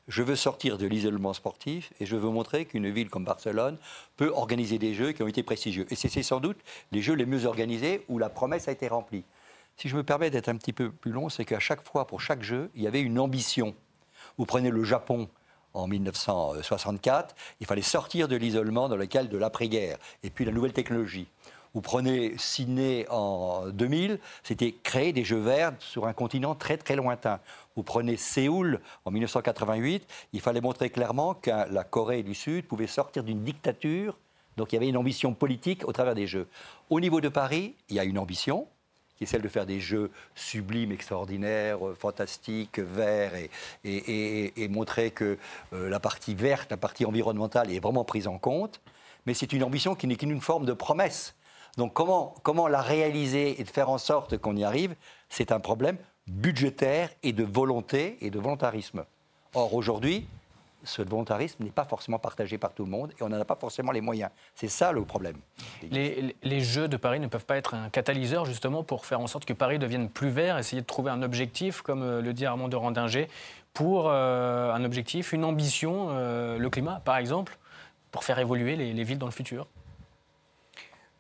Je 0.09 0.23
veux 0.23 0.37
sortir 0.37 0.77
de 0.77 0.87
l'isolement 0.87 1.33
sportif 1.33 1.93
et 2.01 2.05
je 2.05 2.17
veux 2.17 2.29
montrer 2.29 2.67
qu'une 2.67 2.91
ville 2.91 3.09
comme 3.09 3.25
Barcelone 3.25 3.79
peut 4.17 4.31
organiser 4.35 4.79
des 4.79 4.93
jeux 4.93 5.13
qui 5.13 5.23
ont 5.23 5.29
été 5.29 5.43
prestigieux. 5.43 5.87
Et 5.91 5.95
c'est 5.95 6.23
sans 6.23 6.41
doute 6.41 6.59
les 6.93 7.01
jeux 7.01 7.15
les 7.15 7.25
mieux 7.25 7.47
organisés 7.47 8.05
où 8.09 8.19
la 8.19 8.29
promesse 8.29 8.69
a 8.69 8.73
été 8.73 8.89
remplie. 8.89 9.25
Si 9.77 9.89
je 9.89 9.97
me 9.97 10.03
permets 10.03 10.31
d'être 10.31 10.49
un 10.49 10.57
petit 10.57 10.73
peu 10.73 10.91
plus 10.91 11.11
long, 11.11 11.29
c'est 11.29 11.45
qu'à 11.45 11.59
chaque 11.59 11.87
fois, 11.87 12.07
pour 12.07 12.21
chaque 12.21 12.43
jeu, 12.43 12.71
il 12.75 12.83
y 12.83 12.87
avait 12.87 13.01
une 13.01 13.19
ambition. 13.19 13.75
Vous 14.39 14.47
prenez 14.47 14.71
le 14.71 14.85
Japon 14.85 15.29
en 15.75 15.89
1964, 15.89 17.35
il 17.61 17.67
fallait 17.67 17.83
sortir 17.83 18.29
de 18.29 18.37
l'isolement 18.37 18.89
dans 18.89 18.97
lequel 18.97 19.29
de 19.29 19.37
l'après-guerre, 19.37 19.99
et 20.23 20.31
puis 20.31 20.45
la 20.45 20.53
nouvelle 20.53 20.73
technologie. 20.73 21.27
Vous 21.75 21.81
prenez 21.81 22.39
Sydney 22.39 23.05
en 23.11 23.69
2000, 23.71 24.21
c'était 24.45 24.73
créer 24.85 25.13
des 25.13 25.25
jeux 25.25 25.41
verts 25.41 25.73
sur 25.81 26.07
un 26.07 26.13
continent 26.13 26.55
très 26.55 26.77
très 26.77 26.95
lointain. 26.95 27.41
Vous 27.75 27.83
prenez 27.83 28.17
Séoul 28.17 28.81
en 29.05 29.11
1988, 29.11 30.07
il 30.33 30.41
fallait 30.41 30.61
montrer 30.61 30.91
clairement 30.91 31.35
que 31.35 31.51
la 31.51 31.83
Corée 31.83 32.23
du 32.23 32.37
Sud 32.37 32.69
pouvait 32.69 32.87
sortir 32.87 33.25
d'une 33.25 33.43
dictature, 33.43 34.17
donc 34.57 34.73
il 34.73 34.77
y 34.77 34.79
avait 34.79 34.89
une 34.89 34.97
ambition 34.97 35.35
politique 35.35 35.87
au 35.89 35.93
travers 35.93 36.15
des 36.15 36.29
jeux. 36.29 36.47
Au 36.91 37.01
niveau 37.01 37.21
de 37.21 37.29
Paris, 37.29 37.75
il 37.89 37.97
y 37.97 37.99
a 37.99 38.05
une 38.05 38.19
ambition, 38.19 38.69
celle 39.27 39.43
de 39.43 39.49
faire 39.49 39.67
des 39.67 39.81
jeux 39.81 40.11
sublimes, 40.35 40.93
extraordinaires, 40.93 41.87
euh, 41.87 41.95
fantastiques, 41.95 42.79
verts, 42.79 43.33
et, 43.85 44.69
montrer 44.69 45.11
que 45.11 45.39
euh, 45.73 45.89
la 45.89 46.01
partie 46.01 46.35
verte, 46.35 46.71
la 46.71 46.77
partie 46.77 47.05
environnementale 47.05 47.73
est 47.73 47.81
vraiment 47.81 48.05
prise 48.05 48.27
en 48.27 48.39
compte. 48.39 48.81
Mais 49.27 49.35
c'est 49.35 49.53
une 49.53 49.63
ambition 49.63 49.95
qui 49.95 50.07
n'est 50.07 50.17
qu'une 50.17 50.41
forme 50.41 50.67
de 50.67 50.73
promesse. 50.73 51.35
Donc 51.77 51.93
comment, 51.93 52.35
comment 52.43 52.69
la 52.69 52.83
réaliser 52.83 53.61
et 53.61 53.65
de 53.65 53.71
faire 53.71 53.91
en 53.91 53.99
sorte 53.99 54.39
qu'on 54.39 54.57
y 54.57 54.65
arrive, 54.65 54.95
c'est 55.29 55.53
un 55.53 55.61
problème 55.61 55.97
budgétaire 56.27 57.11
et 57.23 57.33
de 57.33 57.45
volonté 57.45 58.17
et 58.21 58.31
de 58.31 58.39
volontarisme. 58.39 59.05
Or, 59.55 59.75
aujourd'hui, 59.75 60.27
ce 60.85 61.03
volontarisme 61.03 61.65
n'est 61.65 61.71
pas 61.71 61.85
forcément 61.85 62.19
partagé 62.19 62.59
par 62.59 62.73
tout 62.73 62.85
le 62.85 62.91
monde 62.91 63.13
et 63.19 63.23
on 63.23 63.29
n'en 63.29 63.41
a 63.41 63.45
pas 63.45 63.57
forcément 63.57 63.93
les 63.93 64.01
moyens. 64.01 64.31
C'est 64.55 64.69
ça 64.69 64.93
le 64.93 65.05
problème. 65.05 65.37
Les, 65.91 66.61
Jeux 66.61 66.89
de 66.89 66.97
Paris 66.97 67.21
ne 67.21 67.27
peuvent 67.27 67.45
pas 67.45 67.57
être 67.57 67.75
un 67.75 67.89
catalyseur 67.91 68.45
justement 68.45 68.83
pour 68.83 69.07
faire 69.07 69.21
en 69.21 69.27
sorte 69.27 69.45
que 69.45 69.53
Paris 69.53 69.79
devienne 69.79 70.09
plus 70.09 70.29
vert, 70.29 70.59
essayer 70.59 70.83
de 70.83 70.87
trouver 70.87 71.11
un 71.11 71.23
objectif, 71.23 71.83
comme 71.83 72.03
euh, 72.03 72.23
le 72.23 72.33
dit 72.33 72.47
Armand 72.47 72.69
de 72.69 72.77
Randinger, 72.77 73.29
pour 73.73 74.09
euh, 74.09 74.73
un 74.73 74.85
objectif, 74.85 75.33
une 75.33 75.45
ambition, 75.45 76.09
euh, 76.11 76.59
le 76.59 76.71
climat 76.71 77.01
par 77.05 77.17
exemple, 77.17 77.59
pour 78.11 78.25
faire 78.25 78.39
évoluer 78.39 78.77
les 78.77 79.05
villes 79.05 79.19
dans 79.19 79.27
le 79.27 79.33
futur 79.33 79.67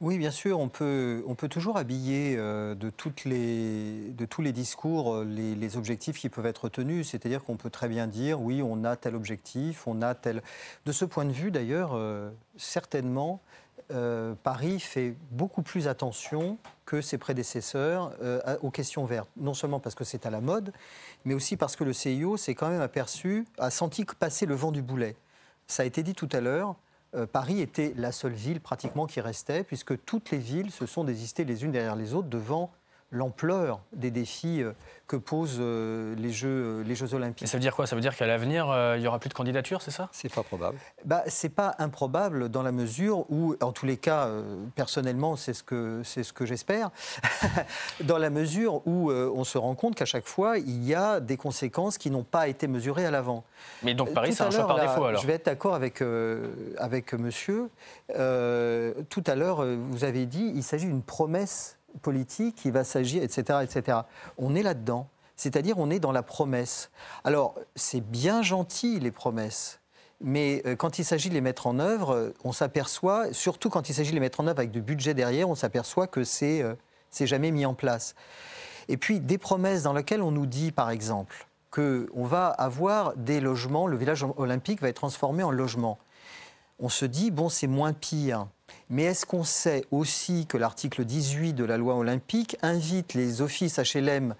oui, 0.04 0.18
bien 0.18 0.30
sûr, 0.30 0.60
on 0.60 0.68
peut, 0.68 1.24
on 1.26 1.34
peut 1.34 1.48
toujours 1.48 1.78
habiller 1.78 2.36
euh, 2.36 2.74
de, 2.74 2.92
les, 3.24 4.10
de 4.10 4.26
tous 4.26 4.42
les 4.42 4.52
discours 4.52 5.14
euh, 5.14 5.24
les, 5.24 5.76
objectifs 5.78 6.18
qui 6.18 6.28
peuvent 6.28 6.44
être 6.44 6.68
tenus. 6.68 7.08
C'est-à-dire 7.08 7.42
qu'on 7.42 7.56
peut 7.56 7.70
très 7.70 7.88
bien 7.88 8.06
dire, 8.06 8.42
oui, 8.42 8.60
on 8.62 8.84
a 8.84 8.96
tel 8.96 9.16
objectif, 9.16 9.86
on 9.86 10.02
a 10.02 10.14
tel... 10.14 10.42
De 10.84 10.92
ce 10.92 11.06
point 11.06 11.24
de 11.24 11.32
vue, 11.32 11.50
d'ailleurs, 11.50 11.92
euh, 11.94 12.30
certainement, 12.58 13.40
Paris 14.42 14.80
fait 14.80 15.14
beaucoup 15.30 15.62
plus 15.62 15.88
attention 15.88 16.58
que 16.84 17.00
ses 17.00 17.18
prédécesseurs 17.18 18.12
aux 18.62 18.70
questions 18.70 19.04
vertes. 19.04 19.28
Non 19.36 19.52
seulement 19.52 19.78
parce 19.78 19.94
que 19.94 20.04
c'est 20.04 20.24
à 20.24 20.30
la 20.30 20.40
mode, 20.40 20.72
mais 21.26 21.34
aussi 21.34 21.56
parce 21.58 21.76
que 21.76 21.84
le 21.84 21.92
CIO 21.92 22.38
s'est 22.38 22.54
quand 22.54 22.70
même 22.70 22.80
aperçu, 22.80 23.44
a 23.58 23.70
senti 23.70 24.06
passer 24.06 24.46
le 24.46 24.54
vent 24.54 24.72
du 24.72 24.80
boulet. 24.80 25.16
Ça 25.66 25.82
a 25.82 25.86
été 25.86 26.02
dit 26.02 26.14
tout 26.14 26.30
à 26.32 26.40
l'heure, 26.40 26.76
euh, 27.14 27.26
Paris 27.26 27.60
était 27.60 27.92
la 27.96 28.12
seule 28.12 28.32
ville 28.32 28.60
pratiquement 28.60 29.06
qui 29.06 29.20
restait, 29.20 29.64
puisque 29.64 30.04
toutes 30.04 30.30
les 30.30 30.38
villes 30.38 30.70
se 30.70 30.86
sont 30.86 31.04
désistées 31.04 31.44
les 31.44 31.64
unes 31.64 31.72
derrière 31.72 31.96
les 31.96 32.14
autres 32.14 32.28
devant 32.28 32.72
l'ampleur 33.14 33.80
des 33.92 34.10
défis 34.10 34.62
euh, 34.62 34.72
que 35.06 35.16
posent 35.16 35.58
euh, 35.60 36.14
les 36.16 36.32
Jeux, 36.32 36.48
euh, 36.48 36.82
les 36.82 36.94
Jeux 36.94 37.14
Olympiques. 37.14 37.46
ça 37.46 37.56
veut 37.56 37.60
dire 37.60 37.74
quoi? 37.74 37.86
Ça 37.86 37.94
veut 37.94 38.02
dire 38.02 38.16
qu'à 38.16 38.26
l'avenir, 38.26 38.66
il 38.96 39.00
n'y 39.00 39.06
aura 39.06 39.18
plus 39.18 39.28
de 39.28 39.34
candidature, 39.34 39.80
c'est 39.82 39.90
ça? 39.90 40.08
C'est 40.12 40.32
pas 40.32 40.42
probable. 40.42 40.78
Bah, 41.04 41.22
c'est 41.26 41.48
pas 41.48 41.74
improbable 41.78 42.48
dans 42.48 42.62
la 42.62 42.72
mesure 42.72 43.30
où, 43.30 43.54
en 43.60 43.72
tous 43.72 43.86
les 43.86 43.96
cas, 43.96 44.28
personnellement, 44.74 45.36
c'est 45.36 45.54
ce 45.54 45.62
que, 45.62 46.02
c'est 46.04 46.22
ce 46.22 46.32
que 46.32 46.44
j'espère, 46.44 46.90
dans 48.00 48.18
la 48.18 48.30
mesure 48.30 48.86
où 48.86 49.12
on 49.12 49.44
se 49.44 49.58
rend 49.58 49.74
compte 49.74 49.94
qu'à 49.94 50.04
chaque 50.04 50.26
fois, 50.26 50.58
il 50.58 50.84
y 50.84 50.94
a 50.94 51.20
des 51.20 51.36
conséquences 51.36 51.98
qui 51.98 52.10
n'ont 52.10 52.24
pas 52.24 52.48
été 52.48 52.66
mesurées 52.66 53.06
à 53.06 53.10
l'avant. 53.10 53.44
Mais 53.82 53.94
donc 53.94 54.12
Paris, 54.12 54.32
c'est 54.32 54.42
un 54.42 54.50
choix 54.50 54.66
par 54.66 54.80
défaut 54.80 55.04
alors 55.04 55.20
Je 55.20 55.26
vais 55.26 55.34
être 55.34 55.46
d'accord 55.46 55.74
avec, 55.74 56.02
avec 56.78 57.12
monsieur. 57.12 57.68
tout 58.08 59.24
à 59.26 59.34
l'heure, 59.34 59.64
vous 59.64 60.04
avez 60.04 60.26
dit 60.26 60.52
il 60.54 60.62
s'agit 60.62 60.86
d'une 60.86 61.02
promesse 61.02 61.78
politique, 62.02 62.64
il 62.64 62.72
va 62.72 62.84
s'agir, 62.84 63.22
etc., 63.22 63.60
etc. 63.62 63.98
On 64.38 64.54
est 64.54 64.62
là-dedans. 64.62 65.08
C'est-à-dire, 65.36 65.78
on 65.78 65.90
est 65.90 65.98
dans 65.98 66.12
la 66.12 66.22
promesse. 66.22 66.90
Alors, 67.24 67.56
c'est 67.74 68.00
bien 68.00 68.42
gentil, 68.42 69.00
les 69.00 69.10
promesses. 69.10 69.80
Mais 70.20 70.62
euh, 70.64 70.76
quand 70.76 70.98
il 70.98 71.04
s'agit 71.04 71.28
de 71.28 71.34
les 71.34 71.40
mettre 71.40 71.66
en 71.66 71.78
œuvre, 71.80 72.32
on 72.44 72.52
s'aperçoit, 72.52 73.32
surtout 73.32 73.68
quand 73.68 73.88
il 73.88 73.94
s'agit 73.94 74.10
de 74.10 74.14
les 74.14 74.20
mettre 74.20 74.40
en 74.40 74.46
œuvre 74.46 74.60
avec 74.60 74.70
du 74.70 74.80
budget 74.80 75.12
derrière, 75.12 75.48
on 75.48 75.56
s'aperçoit 75.56 76.06
que 76.06 76.22
c'est 76.22 76.62
euh, 76.62 76.74
jamais 77.20 77.50
mis 77.50 77.66
en 77.66 77.74
place. 77.74 78.14
Et 78.88 78.96
puis, 78.96 79.18
des 79.20 79.38
promesses 79.38 79.82
dans 79.82 79.92
lesquelles 79.92 80.22
on 80.22 80.30
nous 80.30 80.46
dit, 80.46 80.70
par 80.70 80.90
exemple, 80.90 81.46
qu'on 81.70 82.24
va 82.24 82.48
avoir 82.48 83.16
des 83.16 83.40
logements, 83.40 83.86
le 83.86 83.96
village 83.96 84.24
olympique 84.36 84.80
va 84.80 84.88
être 84.88 84.96
transformé 84.96 85.42
en 85.42 85.50
logement. 85.50 85.98
On 86.78 86.88
se 86.88 87.04
dit, 87.04 87.30
bon, 87.30 87.48
c'est 87.48 87.66
moins 87.66 87.92
pire. 87.92 88.46
Mais 88.90 89.04
est-ce 89.04 89.26
qu'on 89.26 89.44
sait 89.44 89.84
aussi 89.90 90.46
que 90.46 90.56
l'article 90.56 91.04
18 91.04 91.54
de 91.54 91.64
la 91.64 91.76
loi 91.76 91.94
olympique 91.94 92.56
invite 92.62 93.14
les 93.14 93.40
offices 93.40 93.78
HLM 93.78 94.34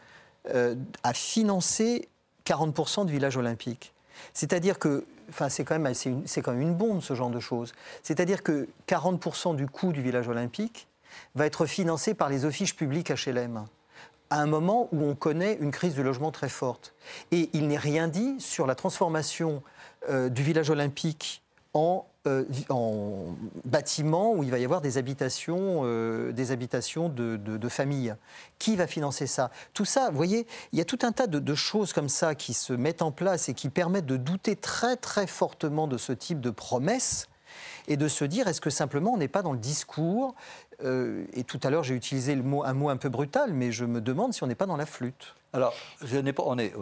euh, 0.54 0.74
à 1.02 1.14
financer 1.14 2.08
40% 2.46 3.06
du 3.06 3.12
village 3.12 3.36
olympique? 3.36 3.92
C'est-à-dire 4.32 4.78
que, 4.78 5.04
enfin, 5.28 5.48
c'est 5.48 5.64
quand, 5.64 5.78
même, 5.78 5.94
c'est 5.94 6.42
quand 6.42 6.52
même 6.52 6.62
une 6.62 6.74
bombe 6.74 7.02
ce 7.02 7.14
genre 7.14 7.30
de 7.30 7.40
choses. 7.40 7.72
C'est-à-dire 8.02 8.42
que 8.42 8.68
40% 8.88 9.56
du 9.56 9.66
coût 9.66 9.92
du 9.92 10.02
village 10.02 10.28
olympique 10.28 10.86
va 11.34 11.46
être 11.46 11.66
financé 11.66 12.14
par 12.14 12.28
les 12.28 12.44
offices 12.44 12.72
publics 12.72 13.10
HLM 13.10 13.66
à 14.30 14.40
un 14.40 14.46
moment 14.46 14.88
où 14.90 15.04
on 15.04 15.14
connaît 15.14 15.56
une 15.60 15.70
crise 15.70 15.94
du 15.94 16.02
logement 16.02 16.32
très 16.32 16.48
forte. 16.48 16.94
Et 17.30 17.50
il 17.52 17.68
n'est 17.68 17.78
rien 17.78 18.08
dit 18.08 18.34
sur 18.40 18.66
la 18.66 18.74
transformation 18.74 19.62
euh, 20.08 20.28
du 20.28 20.42
village 20.42 20.70
olympique 20.70 21.43
en, 21.74 22.06
euh, 22.26 22.44
en 22.70 23.34
bâtiment 23.64 24.32
où 24.32 24.42
il 24.42 24.50
va 24.50 24.58
y 24.58 24.64
avoir 24.64 24.80
des 24.80 24.96
habitations, 24.96 25.82
euh, 25.84 26.32
des 26.32 26.52
habitations 26.52 27.08
de, 27.08 27.36
de, 27.36 27.68
famille. 27.68 28.14
Qui 28.58 28.76
va 28.76 28.86
financer 28.86 29.26
ça? 29.26 29.50
Tout 29.74 29.84
ça, 29.84 30.10
vous 30.10 30.16
voyez, 30.16 30.46
il 30.72 30.78
y 30.78 30.82
a 30.82 30.84
tout 30.84 31.00
un 31.02 31.12
tas 31.12 31.26
de, 31.26 31.38
de, 31.38 31.54
choses 31.54 31.92
comme 31.92 32.08
ça 32.08 32.34
qui 32.34 32.54
se 32.54 32.72
mettent 32.72 33.02
en 33.02 33.10
place 33.10 33.48
et 33.48 33.54
qui 33.54 33.68
permettent 33.68 34.06
de 34.06 34.16
douter 34.16 34.56
très 34.56 34.96
très 34.96 35.26
fortement 35.26 35.86
de 35.86 35.98
ce 35.98 36.12
type 36.12 36.40
de 36.40 36.50
promesses 36.50 37.28
et 37.88 37.96
de 37.96 38.08
se 38.08 38.24
dire 38.24 38.48
est-ce 38.48 38.60
que 38.60 38.70
simplement 38.70 39.12
on 39.12 39.16
n'est 39.16 39.28
pas 39.28 39.42
dans 39.42 39.52
le 39.52 39.58
discours 39.58 40.34
euh, 40.82 41.24
Et 41.32 41.44
tout 41.44 41.60
à 41.62 41.70
l'heure 41.70 41.84
j'ai 41.84 41.94
utilisé 41.94 42.32
un 42.32 42.74
mot 42.74 42.88
un 42.88 42.96
peu 42.96 43.08
brutal, 43.08 43.52
mais 43.52 43.72
je 43.72 43.84
me 43.84 44.00
demande 44.00 44.32
si 44.32 44.42
on 44.42 44.46
n'est 44.46 44.54
pas 44.54 44.66
dans 44.66 44.76
la 44.76 44.86
flûte. 44.86 45.34
Alors, 45.54 45.72
je 46.02 46.16
n'ai 46.16 46.32
pas, 46.32 46.42
on 46.44 46.58
est, 46.58 46.72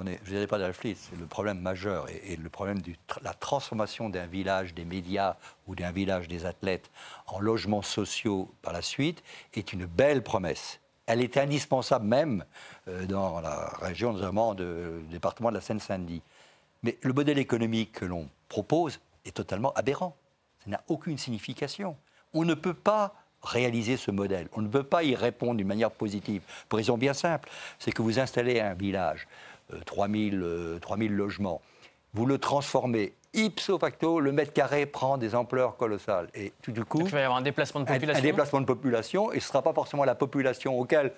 pas 0.47 0.57
dans 0.57 0.67
la 0.67 0.73
flûte, 0.73 0.97
c'est 0.99 1.19
le 1.19 1.27
problème 1.27 1.61
majeur 1.61 2.07
et, 2.09 2.37
le 2.37 2.49
problème 2.49 2.81
de 2.81 2.93
la 3.21 3.35
transformation 3.35 4.09
d'un 4.09 4.25
village 4.25 4.73
des 4.73 4.87
médias 4.87 5.37
ou 5.67 5.75
d'un 5.75 5.93
village 5.93 6.27
des 6.27 6.47
athlètes 6.47 6.91
en 7.27 7.39
logements 7.39 7.83
sociaux 7.83 8.51
par 8.63 8.73
la 8.73 8.81
suite 8.81 9.23
est 9.53 9.75
une 9.75 9.85
belle 9.85 10.23
promesse. 10.23 10.81
Elle 11.05 11.21
était 11.21 11.41
indispensable 11.41 12.07
même 12.07 12.47
euh, 12.89 13.05
dans 13.05 13.43
la 13.43 13.75
région, 13.83 14.15
notamment 14.15 14.55
du 14.55 14.65
département 15.11 15.51
de 15.51 15.57
la 15.57 15.61
Seine-Saint-Denis. 15.61 16.23
Mais 16.83 16.97
le 17.03 17.13
modèle 17.13 17.39
économique 17.39 17.93
que 17.93 18.07
l'on 18.07 18.31
propose 18.49 19.01
est 19.27 19.37
totalement 19.37 19.75
aberrant. 19.75 20.17
Ça 20.65 20.71
n'a 20.71 20.81
aucune 20.89 21.19
signification. 21.19 21.97
On 22.35 22.45
ne 22.45 22.55
peut 22.55 22.75
pas 22.75 23.15
réaliser 23.43 23.97
ce 23.97 24.11
modèle. 24.11 24.49
On 24.53 24.63
ne 24.63 24.69
peut 24.69 24.85
pas 24.85 25.03
y 25.03 25.15
répondre 25.15 25.55
d'une 25.55 25.67
manière 25.67 25.91
positive. 25.91 26.43
Pour 26.69 26.77
raison 26.77 26.97
bien 26.97 27.15
simple, 27.15 27.49
c'est 27.79 27.93
que 27.93 28.03
vous 28.03 28.21
installez 28.21 28.61
un 28.61 28.75
village, 28.75 29.27
3000, 29.85 30.41
euh, 30.43 30.79
3000 30.79 31.13
euh, 31.13 31.17
logements, 31.17 31.61
vous 32.15 32.27
le 32.27 32.39
transformez 32.39 33.15
ipso 33.35 33.79
facto, 33.79 34.21
le 34.21 34.33
mètre 34.33 34.53
carré 34.53 34.87
prend 34.87 35.17
des 35.17 35.35
ampleurs 35.35 35.77
colossales. 35.77 36.29
Et 36.35 36.53
tout 36.63 36.73
du 36.73 36.85
coup, 36.85 37.01
il 37.01 37.09
va 37.09 37.21
y 37.21 37.23
avoir 37.23 37.39
un 37.39 37.43
déplacement 37.43 37.81
de 37.81 37.87
population. 37.87 38.19
Un, 38.19 38.23
déplacement 38.23 38.61
de 38.61 38.67
population, 38.67 39.33
et 39.33 39.41
ce 39.41 39.47
ne 39.47 39.49
sera 39.49 39.63
pas 39.63 39.73
forcément 39.73 40.05
la 40.05 40.15
population 40.15 40.79
auquel 40.79 41.13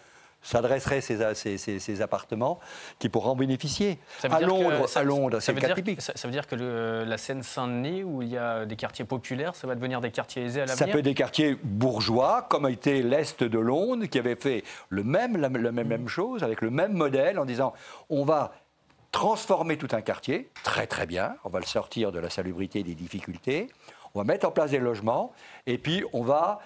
s'adresseraient 0.44 1.00
ces, 1.00 1.58
ces, 1.58 2.02
appartements 2.02 2.60
qui 2.98 3.08
pourront 3.08 3.30
en 3.30 3.36
bénéficier. 3.36 3.98
À 4.22 4.40
Londres, 4.40 4.86
à 4.94 5.02
Londres, 5.02 5.40
c'est 5.40 5.52
le 5.52 5.60
cas 5.60 5.74
typique. 5.74 6.00
Ça, 6.00 6.12
veut 6.24 6.30
dire 6.32 6.46
que 6.46 6.54
la 6.54 7.18
Seine-Saint-Denis, 7.18 8.04
où 8.04 8.22
il 8.22 8.28
y 8.28 8.38
a 8.38 8.64
des 8.64 8.76
quartiers 8.76 9.04
populaires, 9.04 9.56
ça 9.56 9.66
va 9.66 9.74
devenir 9.74 10.00
des 10.00 10.10
quartiers 10.10 10.44
aisés 10.44 10.60
à 10.60 10.66
l'avenir? 10.66 10.86
Ça 10.86 10.92
peut 10.92 10.98
être 10.98 11.04
des 11.04 11.14
quartiers 11.14 11.58
bourgeois, 11.62 12.46
comme 12.48 12.66
a 12.66 12.70
été 12.70 13.02
l'Est 13.02 13.42
de 13.42 13.58
Londres, 13.58 14.06
qui 14.06 14.18
avait 14.18 14.36
fait 14.36 14.62
le 14.90 15.02
même, 15.02 15.36
la, 15.36 15.48
même, 15.48 15.88
même 15.88 16.08
chose, 16.08 16.44
avec 16.44 16.60
le 16.60 16.70
même 16.70 16.92
modèle, 16.92 17.38
en 17.38 17.44
disant 17.44 17.72
on 18.10 18.24
va 18.24 18.52
transformer 19.12 19.78
tout 19.78 19.88
un 19.92 20.02
quartier, 20.02 20.50
très 20.64 20.86
très 20.86 21.06
bien, 21.06 21.36
on 21.44 21.48
va 21.48 21.60
le 21.60 21.66
sortir 21.66 22.10
de 22.12 22.18
la 22.18 22.30
salubrité 22.30 22.80
et 22.80 22.82
des 22.82 22.96
difficultés, 22.96 23.68
on 24.14 24.20
va 24.20 24.24
mettre 24.24 24.46
en 24.46 24.50
place 24.50 24.72
des 24.72 24.78
logements, 24.78 25.32
et 25.66 25.78
puis 25.78 26.04
on 26.12 26.22
va 26.22 26.60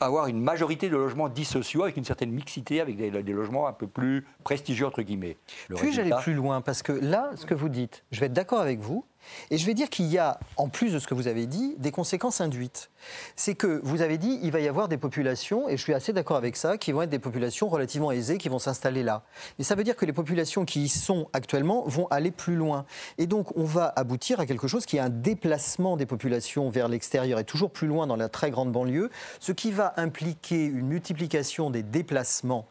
avoir 0.00 0.26
une 0.28 0.40
majorité 0.40 0.88
de 0.88 0.96
logements 0.96 1.28
dits 1.28 1.44
sociaux 1.44 1.82
avec 1.82 1.96
une 1.96 2.04
certaine 2.04 2.30
mixité, 2.30 2.80
avec 2.80 2.96
des, 2.96 3.32
logements 3.32 3.66
un 3.66 3.72
peu 3.72 3.86
plus 3.86 4.26
prestigieux, 4.44 4.86
entre 4.86 5.02
guillemets. 5.02 5.36
Puis 5.76 5.92
j'allais 5.92 6.14
plus 6.22 6.34
loin, 6.34 6.60
parce 6.60 6.82
que 6.82 6.92
là, 6.92 7.30
ce 7.36 7.46
que 7.46 7.54
vous 7.54 7.68
dites, 7.68 8.04
je 8.12 8.20
vais 8.20 8.26
être 8.26 8.32
d'accord 8.32 8.60
avec 8.60 8.80
vous, 8.80 9.04
et 9.50 9.58
je 9.58 9.66
vais 9.66 9.74
dire 9.74 9.90
qu'il 9.90 10.06
y 10.06 10.18
a, 10.18 10.38
en 10.56 10.68
plus 10.68 10.92
de 10.92 10.98
ce 10.98 11.06
que 11.06 11.14
vous 11.14 11.28
avez 11.28 11.46
dit, 11.46 11.74
des 11.78 11.90
conséquences 11.90 12.40
induites. 12.40 12.90
C'est 13.36 13.54
que 13.54 13.80
vous 13.84 14.02
avez 14.02 14.18
dit 14.18 14.38
il 14.42 14.50
va 14.50 14.60
y 14.60 14.68
avoir 14.68 14.88
des 14.88 14.96
populations, 14.96 15.68
et 15.68 15.76
je 15.76 15.82
suis 15.82 15.94
assez 15.94 16.12
d'accord 16.12 16.36
avec 16.36 16.56
ça, 16.56 16.78
qui 16.78 16.92
vont 16.92 17.02
être 17.02 17.10
des 17.10 17.18
populations 17.18 17.68
relativement 17.68 18.12
aisées 18.12 18.38
qui 18.38 18.48
vont 18.48 18.58
s'installer 18.58 19.02
là. 19.02 19.22
Mais 19.58 19.64
ça 19.64 19.74
veut 19.74 19.84
dire 19.84 19.96
que 19.96 20.04
les 20.04 20.12
populations 20.12 20.64
qui 20.64 20.84
y 20.84 20.88
sont 20.88 21.28
actuellement 21.32 21.84
vont 21.86 22.06
aller 22.08 22.30
plus 22.30 22.56
loin. 22.56 22.84
Et 23.18 23.26
donc 23.26 23.56
on 23.56 23.64
va 23.64 23.92
aboutir 23.96 24.40
à 24.40 24.46
quelque 24.46 24.68
chose 24.68 24.86
qui 24.86 24.96
est 24.96 25.00
un 25.00 25.08
déplacement 25.08 25.96
des 25.96 26.06
populations 26.06 26.68
vers 26.70 26.88
l'extérieur 26.88 27.38
et 27.38 27.44
toujours 27.44 27.70
plus 27.70 27.86
loin 27.86 28.06
dans 28.06 28.16
la 28.16 28.28
très 28.28 28.50
grande 28.50 28.72
banlieue, 28.72 29.10
ce 29.40 29.52
qui 29.52 29.70
va 29.70 29.94
impliquer 29.96 30.64
une 30.64 30.86
multiplication 30.86 31.70
des 31.70 31.82
déplacements. 31.82 32.66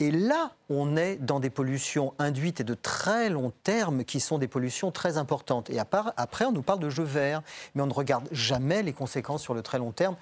Et 0.00 0.10
là, 0.10 0.52
on 0.68 0.96
est 0.96 1.16
dans 1.16 1.40
des 1.40 1.50
pollutions 1.50 2.14
induites 2.18 2.60
et 2.60 2.64
de 2.64 2.74
très 2.74 3.30
long 3.30 3.52
terme 3.62 4.04
qui 4.04 4.20
sont 4.20 4.38
des 4.38 4.48
pollutions 4.48 4.90
très 4.90 5.16
importantes. 5.16 5.70
Et 5.70 5.78
après, 6.16 6.44
on 6.44 6.52
nous 6.52 6.62
parle 6.62 6.80
de 6.80 6.90
jeux 6.90 7.04
verts, 7.04 7.42
mais 7.74 7.82
on 7.82 7.86
ne 7.86 7.92
regarde 7.92 8.28
jamais 8.32 8.82
les 8.82 8.92
conséquences 8.92 9.42
sur 9.42 9.54
le 9.54 9.62
très 9.62 9.78
long 9.78 9.92
terme. 9.92 10.16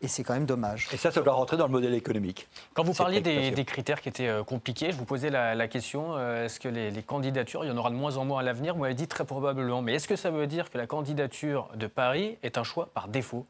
Et 0.00 0.08
c'est 0.08 0.22
quand 0.22 0.34
même 0.34 0.44
dommage. 0.44 0.88
Et 0.92 0.98
ça, 0.98 1.10
ça 1.10 1.22
doit 1.22 1.32
rentrer 1.32 1.56
dans 1.56 1.66
le 1.66 1.72
modèle 1.72 1.94
économique. 1.94 2.46
Quand 2.74 2.82
vous 2.82 2.92
parliez 2.92 3.22
des, 3.22 3.64
critères 3.64 4.02
qui 4.02 4.10
étaient 4.10 4.28
euh, 4.28 4.44
compliqués, 4.44 4.90
je 4.90 4.96
vous 4.96 5.06
posais 5.06 5.30
la, 5.30 5.68
question 5.68 6.16
euh, 6.16 6.44
est-ce 6.44 6.60
que 6.60 6.68
les, 6.68 7.02
candidatures, 7.02 7.64
il 7.64 7.68
y 7.68 7.70
en 7.70 7.76
aura 7.78 7.88
de 7.88 7.94
moins 7.94 8.18
en 8.18 8.26
moins 8.26 8.40
à 8.40 8.42
l'avenir? 8.42 8.74
Vous 8.74 8.82
m'avez 8.82 8.94
dit 8.94 9.08
très 9.08 9.24
probablement. 9.24 9.80
Mais 9.80 9.94
est-ce 9.94 10.06
que 10.06 10.16
ça 10.16 10.30
veut 10.30 10.46
dire 10.46 10.70
que 10.70 10.76
la 10.76 10.86
candidature 10.86 11.70
de 11.76 11.86
Paris 11.86 12.36
est 12.42 12.58
un 12.58 12.64
choix 12.64 12.90
par 12.92 13.08
défaut? 13.08 13.46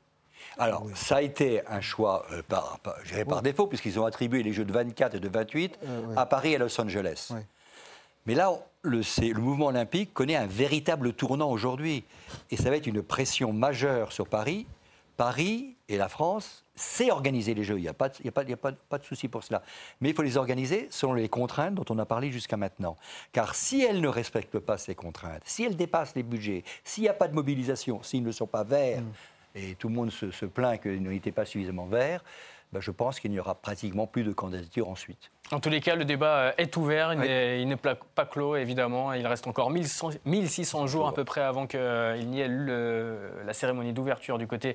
Alors, 0.59 0.87
ça 0.95 1.17
a 1.17 1.23
été 1.23 1.67
un 1.67 1.81
choix 1.81 2.25
euh, 2.31 2.43
par, 2.47 2.79
par, 2.79 3.43
défaut, 3.43 3.67
puisqu'ils 3.67 3.99
ont 3.99 4.05
attribué 4.05 4.45
les 4.45 4.53
Jeux 4.53 4.65
de 4.65 4.73
24 4.73 5.17
et 5.17 5.21
de 5.21 5.29
28 5.29 5.79
à 6.17 6.27
Paris 6.27 6.53
et 6.53 6.57
à 6.57 6.59
Los 6.59 6.81
Angeles. 6.81 7.33
Mais 8.27 8.35
là, 8.35 8.53
le, 8.83 9.01
le, 9.01 9.41
mouvement 9.41 9.67
olympique 9.67 10.15
connaît 10.15 10.37
un 10.37 10.47
véritable 10.47 11.13
tournant 11.13 11.51
aujourd'hui. 11.51 12.05
Et 12.51 12.57
ça 12.57 12.71
va 12.71 12.77
être 12.77 12.87
une 12.87 13.03
pression 13.03 13.53
majeure 13.53 14.13
sur 14.13 14.29
Paris. 14.29 14.67
Paris 15.17 15.77
et 15.89 15.97
la 15.97 16.09
France 16.09 16.65
sait 16.75 17.11
organiser 17.11 17.55
les 17.55 17.63
Jeux. 17.63 17.79
Il 17.79 17.83
n'y 17.83 17.89
a, 17.89 17.95
pas, 17.95 18.07
a, 18.07 18.31
pas, 18.31 18.43
a 18.43 18.57
pas, 18.57 18.73
pas 18.73 18.99
de 18.99 19.05
souci 19.05 19.29
pour 19.29 19.45
cela. 19.45 19.63
Mais 20.01 20.11
il 20.11 20.15
faut 20.15 20.23
les 20.23 20.37
organiser 20.37 20.89
selon 20.91 21.13
les 21.15 21.29
contraintes 21.29 21.75
dont 21.75 21.85
on 21.91 21.99
a 21.99 22.07
parlé 22.07 22.33
jusqu'à 22.33 22.57
maintenant. 22.57 22.97
Car 23.33 23.55
si 23.55 23.83
elles 23.83 24.01
ne 24.01 24.09
respectent 24.09 24.59
pas 24.59 24.79
ces 24.79 24.95
contraintes, 24.95 25.43
si 25.45 25.65
elles 25.65 25.77
dépassent 25.77 26.17
les 26.17 26.23
budgets, 26.23 26.65
s'il 26.83 27.03
n'y 27.03 27.09
a 27.09 27.15
pas 27.15 27.29
de 27.29 27.35
mobilisation, 27.35 28.03
s'ils 28.03 28.25
ne 28.25 28.33
sont 28.33 28.47
pas 28.47 28.65
verts, 28.65 29.03
mm. 29.03 29.59
et 29.59 29.75
tout 29.77 29.89
le 29.89 29.95
monde 29.95 30.11
se, 30.11 30.31
se 30.31 30.47
plaint 30.47 30.81
qu'ils 30.81 31.03
n'étaient 31.03 31.33
pas 31.33 31.45
suffisamment 31.45 31.87
verts, 31.87 32.25
ben 32.73 32.81
je 32.81 32.91
pense 32.91 33.21
qu'il 33.21 33.31
n'y 33.31 33.39
aura 33.39 33.55
pratiquement 33.55 34.07
plus 34.07 34.25
de 34.25 34.33
candidature 34.33 34.89
ensuite. 34.89 35.31
En 35.53 35.61
tous 35.61 35.69
les 35.69 35.83
cas, 35.83 35.95
le 35.95 36.07
débat 36.07 36.37
euh, 36.37 36.53
est 36.57 36.75
ouvert, 36.79 37.13
il 37.13 37.69
n'est 37.69 37.77
pas 37.77 38.25
clos 38.25 38.57
évidemment. 38.57 39.13
Il 39.13 39.27
reste 39.27 39.47
encore 39.47 39.71
1600 39.71 40.87
jours 40.87 41.07
à 41.07 41.13
peu 41.13 41.25
près 41.25 41.43
avant 41.43 41.67
qu'il 41.67 41.79
n'y 42.29 42.41
ait 42.41 42.49
la 42.49 43.53
cérémonie 43.53 43.93
d'ouverture 43.93 44.39
du 44.39 44.47
côté 44.47 44.75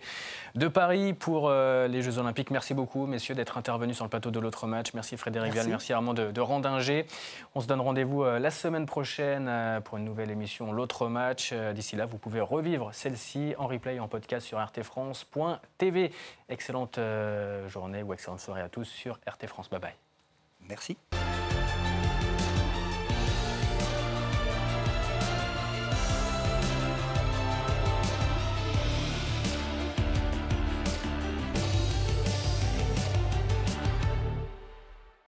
de 0.54 0.68
Paris 0.68 1.14
pour 1.14 1.50
euh, 1.50 1.88
les 1.88 2.04
Jeux 2.04 2.20
Olympiques. 2.20 2.52
Merci 2.52 2.76
beaucoup, 2.76 3.08
messieurs, 3.08 3.34
d'être 3.34 3.58
intervenus 3.58 3.96
sur 3.96 4.06
le 4.06 4.10
plateau 4.10 4.30
de 4.30 4.40
l'autre 4.40 4.68
match. 4.68 4.94
Merci 4.94 5.18
Frédéric 5.18 5.54
Vial, 5.54 5.68
merci 5.68 5.92
Armand 5.92 6.14
de, 6.14 6.30
de 6.30 6.42
Randinger. 6.42 7.08
On 7.56 7.62
se 7.62 7.68
donne 7.68 7.82
rendez-vous 7.82 8.24
euh, 8.24 8.38
la 8.38 8.52
semaine 8.52 8.86
prochaine 8.86 9.52
pour 9.84 9.98
une 9.98 10.06
nouvelle 10.06 10.30
émission, 10.30 10.72
l'autre 10.72 11.08
match. 11.08 11.52
D'ici 11.74 11.96
là, 11.96 12.06
vous 12.06 12.20
pouvez 12.20 12.42
revivre 12.42 12.92
celle-ci 12.94 13.56
en 13.58 13.66
replay, 13.66 14.00
en 14.00 14.08
podcast 14.08 14.46
sur 14.46 14.60
rtfrance.tv. 14.64 16.12
Excellente 16.48 17.00
ou 18.04 18.14
excellente 18.14 18.40
soirée 18.40 18.62
à 18.62 18.70
tous 18.70 18.86
sur 18.86 19.20
RT 19.28 19.48
France. 19.48 19.70
Bye 19.70 19.80
bye. 19.80 19.96
Merci. 20.68 20.98